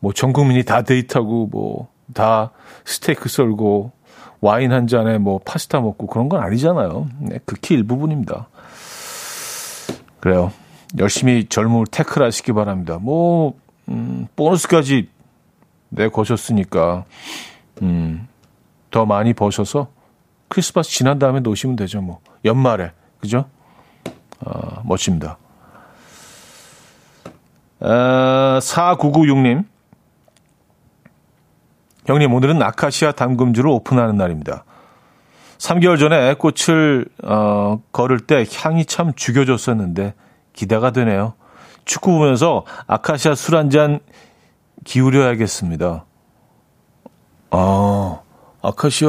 뭐, 0.00 0.12
전 0.12 0.32
국민이 0.32 0.64
다 0.64 0.82
데이트하고, 0.82 1.48
뭐, 1.52 1.88
다 2.14 2.52
스테이크 2.84 3.28
썰고, 3.28 3.92
와인 4.40 4.72
한 4.72 4.86
잔에 4.86 5.18
뭐, 5.18 5.40
파스타 5.44 5.80
먹고 5.80 6.06
그런 6.06 6.28
건 6.28 6.40
아니잖아요. 6.42 7.06
네, 7.20 7.38
극히 7.44 7.74
일부분입니다. 7.74 8.48
그래요. 10.22 10.52
열심히 10.98 11.48
젊음을 11.48 11.86
태클하시기 11.90 12.52
바랍니다. 12.52 12.98
뭐, 13.00 13.58
음, 13.88 14.28
보너스까지 14.36 15.08
내거셨으니까, 15.88 17.04
음, 17.82 18.28
더 18.92 19.04
많이 19.04 19.34
버셔서 19.34 19.88
크리스마스 20.46 20.90
지난 20.90 21.18
다음에 21.18 21.40
놓으시면 21.40 21.74
되죠, 21.74 22.00
뭐. 22.02 22.20
연말에. 22.44 22.92
그죠? 23.18 23.46
어, 24.38 24.82
멋집니다. 24.84 25.38
어, 27.80 28.58
4996님. 28.60 29.64
형님, 32.06 32.32
오늘은 32.32 32.62
아카시아 32.62 33.10
담금주를 33.10 33.68
오픈하는 33.68 34.16
날입니다. 34.16 34.64
3개월 35.62 35.96
전에 35.96 36.34
꽃을 36.34 37.06
어, 37.22 37.80
걸을 37.92 38.18
때 38.20 38.44
향이 38.52 38.84
참 38.84 39.12
죽여줬었는데 39.14 40.14
기대가 40.52 40.90
되네요. 40.90 41.34
축구 41.84 42.12
보면서 42.12 42.64
아카시아 42.88 43.34
술 43.36 43.54
한 43.56 43.70
잔 43.70 44.00
기울여야겠습니다. 44.84 46.04
아, 47.50 48.20
아카시아 48.60 49.08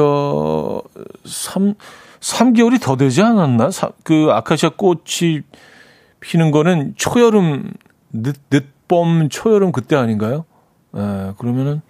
3, 1.24 1.74
3개월이 2.20 2.80
더 2.80 2.96
되지 2.96 3.22
않았나? 3.22 3.70
그 4.04 4.28
아카시아 4.30 4.70
꽃이 4.76 5.40
피는 6.20 6.52
거는 6.52 6.94
초여름, 6.96 7.72
늦, 8.12 8.36
늦봄, 8.52 9.28
초여름 9.28 9.72
그때 9.72 9.96
아닌가요? 9.96 10.44
에, 10.96 11.32
그러면은 11.38 11.82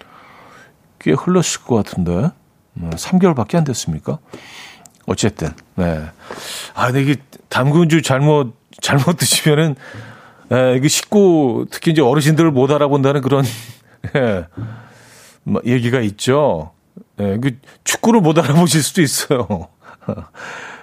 꽤 0.98 1.12
흘렀을 1.12 1.62
것 1.64 1.76
같은데. 1.76 2.30
3개월밖에 2.78 3.54
음, 3.54 3.58
안 3.58 3.64
됐습니까? 3.64 4.18
어쨌든, 5.06 5.50
네. 5.76 6.02
아, 6.74 6.86
근데 6.86 7.02
이게 7.02 7.16
담근주 7.48 8.02
잘못, 8.02 8.54
잘못 8.80 9.16
드시면은, 9.18 9.76
예, 10.52 10.74
이게 10.76 10.88
식구, 10.88 11.66
특히 11.70 11.92
이제 11.92 12.02
어르신들을 12.02 12.50
못 12.50 12.70
알아본다는 12.70 13.20
그런, 13.20 13.44
예, 14.16 14.46
뭐 15.42 15.60
얘기가 15.64 16.00
있죠. 16.00 16.72
예, 17.20 17.38
그 17.38 17.58
축구를 17.84 18.20
못 18.20 18.38
알아보실 18.38 18.82
수도 18.82 19.02
있어요. 19.02 19.68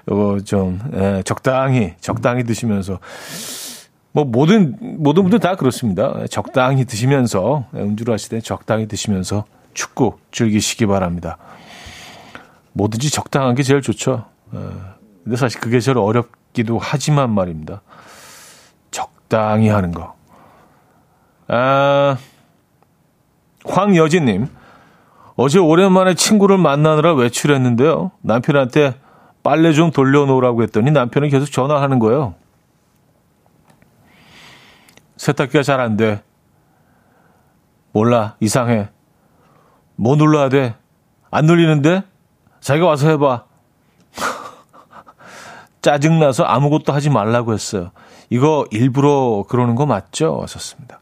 어, 0.09 0.37
좀, 0.45 0.79
예, 0.93 1.23
적당히, 1.23 1.93
적당히 1.99 2.43
드시면서. 2.43 2.99
뭐, 4.13 4.25
모든, 4.25 4.75
모든 4.81 5.23
분들 5.23 5.39
다 5.39 5.55
그렇습니다. 5.55 6.25
적당히 6.29 6.85
드시면서, 6.85 7.65
예, 7.75 7.79
음주를 7.81 8.13
하실 8.13 8.29
때 8.29 8.41
적당히 8.41 8.87
드시면서 8.87 9.45
축구 9.73 10.17
즐기시기 10.31 10.85
바랍니다. 10.85 11.37
뭐든지 12.74 13.09
적당한 13.11 13.55
게 13.55 13.63
제일 13.63 13.82
좋죠. 13.82 14.26
예, 14.53 14.59
근데 15.24 15.36
사실 15.36 15.59
그게 15.59 15.80
제일 15.80 15.97
어렵기도 15.97 16.78
하지만 16.80 17.32
말입니다. 17.32 17.82
적당히 18.91 19.69
하는 19.69 19.91
거. 19.91 20.15
아, 21.47 22.17
황여진님. 23.65 24.47
어제 25.36 25.59
오랜만에 25.59 26.13
친구를 26.13 26.57
만나느라 26.57 27.13
외출했는데요. 27.13 28.11
남편한테 28.22 28.95
빨래 29.43 29.74
좀 29.74 29.91
돌려놓으라고 29.91 30.63
했더니 30.63 30.91
남편은 30.91 31.30
계속 31.30 31.47
전화하는 31.51 31.99
거예요. 31.99 32.36
세탁기가 35.17 35.63
잘 35.63 35.80
안 35.80 35.97
돼. 35.97 36.24
몰라. 37.91 38.36
이상해. 38.39 38.89
뭐 39.95 40.15
눌러야 40.15 40.49
돼? 40.49 40.76
안 41.30 41.45
눌리는데? 41.45 42.03
자기가 42.62 42.88
와서 42.88 43.09
해봐. 43.09 43.43
짜증나서 45.82 46.43
아무것도 46.43 46.93
하지 46.93 47.09
말라고 47.09 47.53
했어요. 47.53 47.91
이거 48.30 48.66
일부러 48.72 49.43
그러는 49.49 49.76
거 49.76 49.86
맞죠? 49.86 50.38
왔었습니다. 50.38 51.01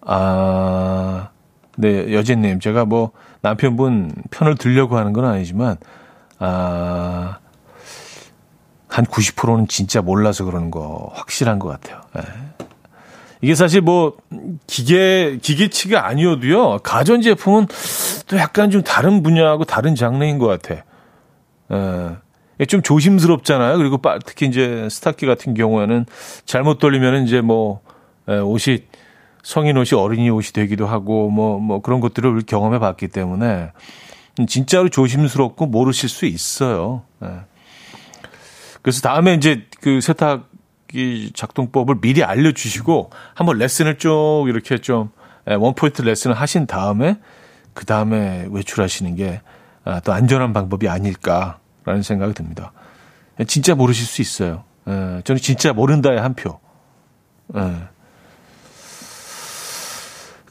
아, 0.00 1.28
네, 1.76 2.12
여진님. 2.12 2.60
제가 2.60 2.84
뭐 2.84 3.12
남편분 3.42 4.12
편을 4.30 4.56
들려고 4.56 4.96
하는 4.96 5.12
건 5.12 5.26
아니지만, 5.26 5.76
아, 6.38 7.38
한 8.88 9.04
90%는 9.04 9.68
진짜 9.68 10.00
몰라서 10.00 10.44
그러는 10.44 10.70
거 10.70 11.12
확실한 11.14 11.58
것 11.58 11.68
같아요. 11.68 12.00
네. 12.14 12.22
이게 13.40 13.54
사실 13.54 13.80
뭐 13.80 14.16
기계 14.66 15.38
기계치가 15.40 16.06
아니어도요 16.06 16.78
가전 16.78 17.22
제품은 17.22 17.66
또 18.26 18.36
약간 18.36 18.70
좀 18.70 18.82
다른 18.82 19.22
분야하고 19.22 19.64
다른 19.64 19.94
장르인 19.94 20.38
것 20.38 20.46
같아. 20.46 20.84
예. 21.70 22.64
좀 22.66 22.82
조심스럽잖아요. 22.82 23.78
그리고 23.78 24.00
특히 24.26 24.46
이제 24.46 24.88
스타키 24.90 25.26
같은 25.26 25.54
경우에는 25.54 26.06
잘못 26.44 26.78
돌리면 26.78 27.24
이제 27.24 27.40
뭐 27.40 27.80
예, 28.28 28.38
옷이 28.38 28.84
성인 29.42 29.76
옷이 29.76 29.98
어린이 29.98 30.28
옷이 30.28 30.52
되기도 30.52 30.86
하고 30.86 31.30
뭐뭐 31.30 31.60
뭐 31.60 31.80
그런 31.80 32.00
것들을 32.00 32.42
경험해 32.46 32.80
봤기 32.80 33.08
때문에 33.08 33.70
진짜로 34.46 34.88
조심스럽고 34.88 35.66
모르실 35.66 36.08
수 36.08 36.26
있어요. 36.26 37.02
예. 37.22 37.28
그래서 38.82 39.00
다음에 39.02 39.34
이제 39.34 39.66
그 39.80 40.00
세탁 40.00 40.47
기 40.88 41.30
작동법을 41.34 42.00
미리 42.00 42.24
알려주시고 42.24 43.10
한번 43.34 43.58
레슨을 43.58 43.98
좀 43.98 44.48
이렇게 44.48 44.78
좀 44.78 45.10
예, 45.48 45.54
원포인트 45.54 46.02
레슨을 46.02 46.36
하신 46.36 46.66
다음에 46.66 47.18
그 47.74 47.84
다음에 47.86 48.46
외출하시는 48.50 49.14
게또 49.16 49.40
아, 49.84 50.00
안전한 50.14 50.52
방법이 50.52 50.88
아닐까라는 50.88 52.02
생각이 52.02 52.34
듭니다. 52.34 52.72
예, 53.38 53.44
진짜 53.44 53.74
모르실 53.74 54.06
수 54.06 54.20
있어요. 54.22 54.64
예, 54.88 55.22
저는 55.24 55.40
진짜 55.40 55.72
모른다의 55.72 56.20
한 56.20 56.34
표. 56.34 56.58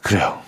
그래요. 0.02 0.40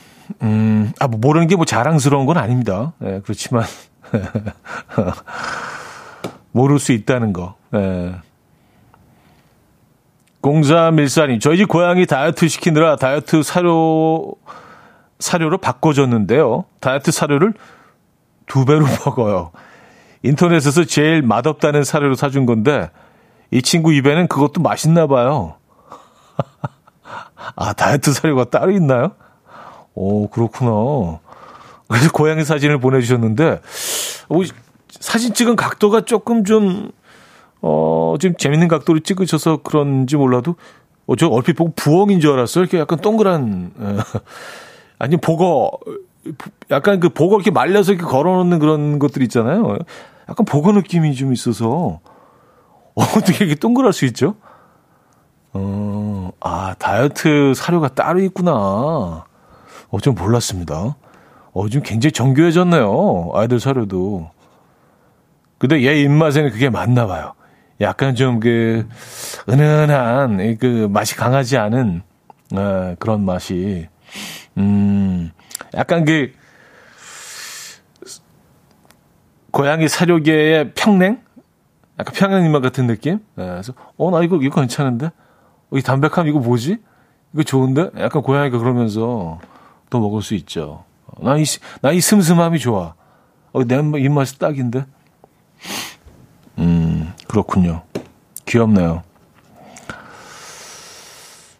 음, 0.42 0.92
아, 1.00 1.08
뭐 1.08 1.20
모르는 1.20 1.48
게 1.48 1.56
뭐 1.56 1.66
자랑스러운 1.66 2.26
건 2.26 2.38
아닙니다. 2.38 2.94
그렇지만 3.24 3.66
모를 6.52 6.80
수 6.80 6.92
있다는 6.94 7.34
거. 7.34 7.56
예. 7.76 8.16
공사 10.42 10.90
밀사님, 10.92 11.40
저희 11.40 11.58
집 11.58 11.68
고양이 11.68 12.06
다이어트 12.06 12.48
시키느라 12.48 12.96
다이어트 12.96 13.44
사료, 13.44 14.36
사료로 15.20 15.58
바꿔줬는데요. 15.58 16.66
다이어트 16.80 17.12
사료를 17.12 17.54
두 18.48 18.66
배로 18.66 18.86
먹어요. 19.06 19.52
인터넷에서 20.24 20.86
제일 20.86 21.22
맛없다는 21.22 21.84
사료로 21.84 22.16
사준 22.16 22.46
건데, 22.46 22.90
이 23.52 23.62
친구 23.62 23.94
입에는 23.94 24.28
그것도 24.28 24.62
맛있나 24.62 25.08
봐요. 25.08 25.56
아, 27.56 27.74
다이어트 27.74 28.14
사료가 28.14 28.46
따로 28.46 28.72
있나요? 28.72 29.12
오, 29.94 30.30
그렇구나. 30.30 31.20
그래서 31.88 32.12
고양이 32.14 32.46
사진을 32.46 32.80
보내주셨는데, 32.80 33.62
오, 34.30 34.44
사진 34.90 35.34
찍은 35.34 35.56
각도가 35.56 36.02
조금 36.02 36.46
좀, 36.46 36.92
어, 37.62 38.16
좀 38.20 38.36
재밌는 38.36 38.68
각도로 38.68 39.00
찍으셔서 39.00 39.58
그런지 39.64 40.16
몰라도, 40.16 40.56
어, 41.08 41.16
저 41.16 41.28
얼핏 41.28 41.54
보고 41.54 41.72
부엉인 41.76 42.20
줄 42.20 42.32
알았어요. 42.32 42.64
이렇게 42.64 42.80
약간 42.80 43.00
동그란, 43.00 43.72
어, 43.78 43.98
아니, 45.00 45.18
보거, 45.18 45.72
약간 46.72 47.00
그 47.00 47.10
보거 47.10 47.36
이렇게 47.36 47.52
말려서 47.52 47.94
이렇게 47.94 48.08
걸어 48.08 48.36
놓는 48.38 48.60
그런 48.60 49.00
것들 49.00 49.22
있잖아요. 49.24 49.78
약간 50.30 50.46
보거 50.46 50.72
느낌이 50.72 51.16
좀 51.16 51.34
있어서, 51.34 52.00
어, 52.96 53.02
어떻게 53.02 53.46
이렇게 53.46 53.56
동그랄 53.56 53.94
수 53.94 54.06
있죠? 54.06 54.36
어, 55.54 56.32
아, 56.40 56.76
다이어트 56.78 57.54
사료가 57.56 57.90
따로 57.90 58.20
있구나. 58.20 58.52
어, 59.92 60.00
좀 60.02 60.16
몰랐습니다. 60.16 60.96
어, 61.52 61.70
좀 61.70 61.82
굉장히 61.84 62.12
정교해졌네요. 62.12 63.32
아이들 63.34 63.60
사료도. 63.60 64.30
근데 65.58 65.84
얘 65.86 66.02
입맛에는 66.02 66.52
그게 66.52 66.70
맞나 66.70 67.08
봐요. 67.08 67.34
약간 67.82 68.16
좀 68.16 68.40
그 68.40 68.88
은은한 69.50 70.58
그 70.60 70.88
맛이 70.92 71.16
강하지 71.16 71.58
않은 71.58 72.02
어, 72.54 72.96
그런 73.00 73.24
맛이 73.26 73.88
음 74.58 75.32
약간 75.74 76.04
그 76.06 76.32
고양이 79.52 79.88
사료계의 79.88 80.74
평냉 80.76 81.22
약간 82.00 82.14
평양 82.14 82.46
입맛 82.46 82.62
같은 82.62 82.88
느낌. 82.88 83.20
네, 83.36 83.46
그래서 83.46 83.74
어 83.98 84.12
나 84.12 84.22
이거 84.24 84.38
이거 84.42 84.60
괜찮은데 84.62 85.08
어, 85.08 85.78
이 85.78 85.82
담백함 85.82 86.28
이거 86.28 86.40
뭐지? 86.40 86.78
이거 87.34 87.44
좋은데? 87.44 87.90
약간 88.00 88.22
고양이가 88.22 88.58
그러면서 88.58 89.40
또 89.90 90.00
먹을 90.00 90.22
수 90.22 90.34
있죠. 90.36 90.84
나이 91.22 91.44
나이 91.82 92.00
슴슴함이 92.02 92.60
좋아. 92.60 92.94
어, 93.52 93.64
내 93.66 93.76
입맛이 93.78 94.38
딱인데. 94.40 94.86
음, 96.60 96.89
그렇군요. 97.30 97.84
귀엽네요. 98.46 99.04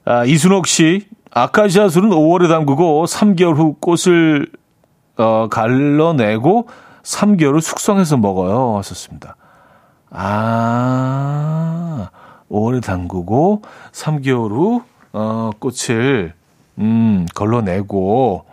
아, 0.04 0.26
이순옥 0.26 0.66
씨, 0.66 1.08
아카시아 1.32 1.90
술은 1.90 2.10
5월에 2.10 2.50
담그고 2.50 3.06
3개월 3.06 3.56
후 3.56 3.76
꽃을 3.80 4.48
어, 5.18 5.48
갈라내고 5.50 6.68
3개월 7.04 7.56
후 7.56 7.62
숙성해서 7.62 8.18
먹어요. 8.18 8.78
하셨습니다. 8.80 9.36
아, 10.10 12.10
5월에 12.50 12.84
담그고 12.84 13.62
3개월 13.92 14.50
후 14.50 14.82
어, 15.14 15.52
꽃을 15.60 16.34
음, 16.80 17.28
걸러내고 17.36 18.46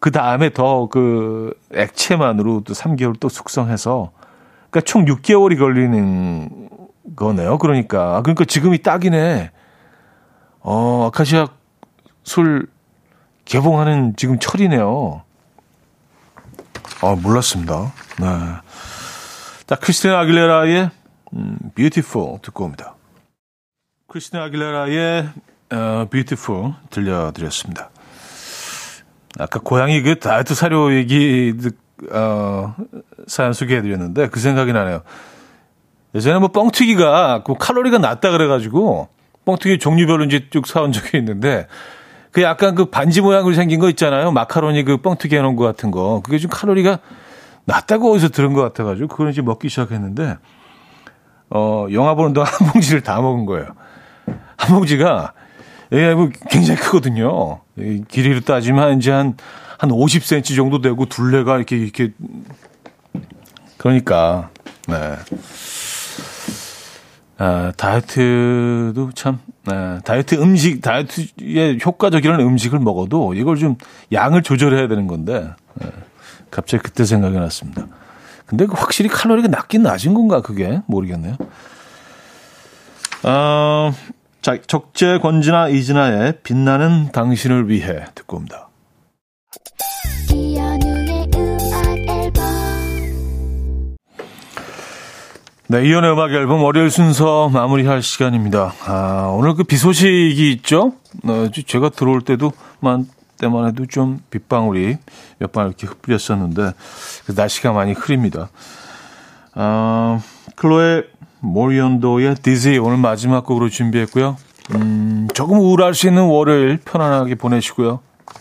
그 0.00 0.10
다음에 0.10 0.50
더 0.52 0.88
그 0.90 1.54
액체만으로 1.72 2.62
또 2.64 2.74
3개월 2.74 3.14
또 3.20 3.28
숙성해서 3.28 4.10
그러니까 4.70 4.80
총 4.82 5.04
6개월이 5.04 5.58
걸리는 5.58 6.68
거네요. 7.16 7.58
그러니까. 7.58 8.22
그러니까 8.22 8.44
지금이 8.44 8.82
딱이네. 8.82 9.50
어, 10.60 11.06
아카시아 11.06 11.48
술 12.22 12.68
개봉하는 13.44 14.14
지금 14.16 14.38
철이네요. 14.38 15.22
아, 17.00 17.14
몰랐습니다. 17.14 17.92
네. 18.20 18.26
자, 19.66 19.76
크리스티나 19.76 20.18
아길레라의 20.20 20.90
음, 21.34 21.58
Beautiful 21.74 22.40
듣고 22.42 22.64
옵니다. 22.64 22.94
크리스티나 24.08 24.44
아길레라의 24.44 25.28
어, 25.72 26.06
Beautiful 26.10 26.74
들려드렸습니다. 26.90 27.90
아까 29.38 29.60
고양이 29.60 30.02
그 30.02 30.18
다이어트 30.18 30.54
사료 30.54 30.94
얘기 30.94 31.54
어, 32.12 32.74
사연 33.26 33.52
소개해드렸는데 33.52 34.28
그 34.28 34.40
생각이 34.40 34.72
나네요. 34.72 35.02
예전에 36.14 36.38
뭐 36.38 36.48
뻥튀기가 36.48 37.42
그 37.44 37.54
칼로리가 37.58 37.98
낮다 37.98 38.30
그래가지고 38.30 39.08
뻥튀기 39.44 39.78
종류별로 39.78 40.24
이제 40.24 40.46
쭉 40.50 40.66
사온 40.66 40.92
적이 40.92 41.18
있는데 41.18 41.66
그 42.30 42.42
약간 42.42 42.74
그 42.74 42.86
반지 42.86 43.20
모양으로 43.20 43.54
생긴 43.54 43.80
거 43.80 43.88
있잖아요. 43.90 44.30
마카로니 44.32 44.84
그 44.84 44.98
뻥튀기 44.98 45.36
해놓은 45.36 45.56
거 45.56 45.64
같은 45.64 45.90
거. 45.90 46.22
그게 46.24 46.38
좀 46.38 46.50
칼로리가 46.50 46.98
낮다고 47.64 48.12
어디서 48.12 48.28
들은 48.28 48.52
것 48.52 48.62
같아가지고 48.62 49.08
그걸 49.08 49.30
이제 49.30 49.42
먹기 49.42 49.68
시작했는데 49.68 50.36
어, 51.50 51.86
영화 51.92 52.14
보는 52.14 52.32
동안 52.32 52.50
한 52.52 52.68
봉지를 52.68 53.02
다 53.02 53.20
먹은 53.20 53.46
거예요. 53.46 53.66
한 54.56 54.76
봉지가, 54.76 55.32
예, 55.92 56.14
뭐 56.14 56.28
굉장히 56.50 56.80
크거든요. 56.80 57.60
길이로 58.08 58.40
따지면 58.40 58.98
이제 58.98 59.10
한, 59.10 59.36
한 59.78 59.90
50cm 59.90 60.56
정도 60.56 60.80
되고 60.80 61.06
둘레가 61.06 61.56
이렇게, 61.56 61.76
이렇게. 61.76 62.12
그러니까, 63.76 64.50
네. 64.88 65.14
아, 67.38 67.72
다이어트도 67.76 69.12
참, 69.14 69.38
네, 69.64 70.00
다이어트 70.04 70.34
음식, 70.34 70.82
다이어트에 70.82 71.78
효과적이라는 71.84 72.44
음식을 72.44 72.80
먹어도 72.80 73.34
이걸 73.34 73.56
좀 73.56 73.76
양을 74.10 74.42
조절해야 74.42 74.88
되는 74.88 75.06
건데, 75.06 75.48
네, 75.74 75.86
갑자기 76.50 76.82
그때 76.82 77.04
생각이 77.04 77.36
났습니다. 77.36 77.86
근데 78.46 78.66
그 78.66 78.72
확실히 78.74 79.08
칼로리가 79.08 79.46
낮긴 79.46 79.84
낮은 79.84 80.14
건가, 80.14 80.42
그게? 80.42 80.82
모르겠네요. 80.86 81.36
어, 83.22 83.92
자, 84.42 84.56
적재 84.66 85.18
권진아 85.18 85.68
이진아의 85.68 86.40
빛나는 86.42 87.12
당신을 87.12 87.68
위해 87.68 88.04
듣고 88.16 88.38
옵니다. 88.38 88.67
네, 95.70 95.84
이연의 95.86 96.12
음악 96.12 96.30
앨범 96.32 96.62
월요일 96.62 96.90
순서 96.90 97.48
마무리할 97.50 98.02
시간입니다. 98.02 98.72
아, 98.86 99.30
오늘 99.34 99.54
그 99.54 99.64
비 99.64 99.76
소식이 99.76 100.50
있죠? 100.52 100.94
어, 101.24 101.48
제가 101.66 101.90
들어올 101.90 102.22
때도만 102.22 103.06
때만 103.38 103.68
해도 103.68 103.84
좀 103.86 104.20
빗방울이 104.30 104.96
몇 105.38 105.52
방 105.52 105.66
이렇게 105.66 105.86
흩뿌렸었는데 105.86 106.72
그 107.26 107.32
날씨가 107.36 107.72
많이 107.72 107.92
흐립니다. 107.92 108.48
아, 109.54 110.20
클로에 110.56 111.04
모리언도의 111.40 112.36
디지 112.36 112.78
오늘 112.78 112.96
마지막 112.96 113.44
곡으로 113.44 113.68
준비했고요. 113.68 114.36
음, 114.74 115.28
조금 115.34 115.58
우울할 115.58 115.94
수 115.94 116.08
있는 116.08 116.22
월요일 116.24 116.78
편안하게 116.84 117.34
보내시고요. 117.36 118.00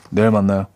내일 0.10 0.32
만나요. 0.32 0.68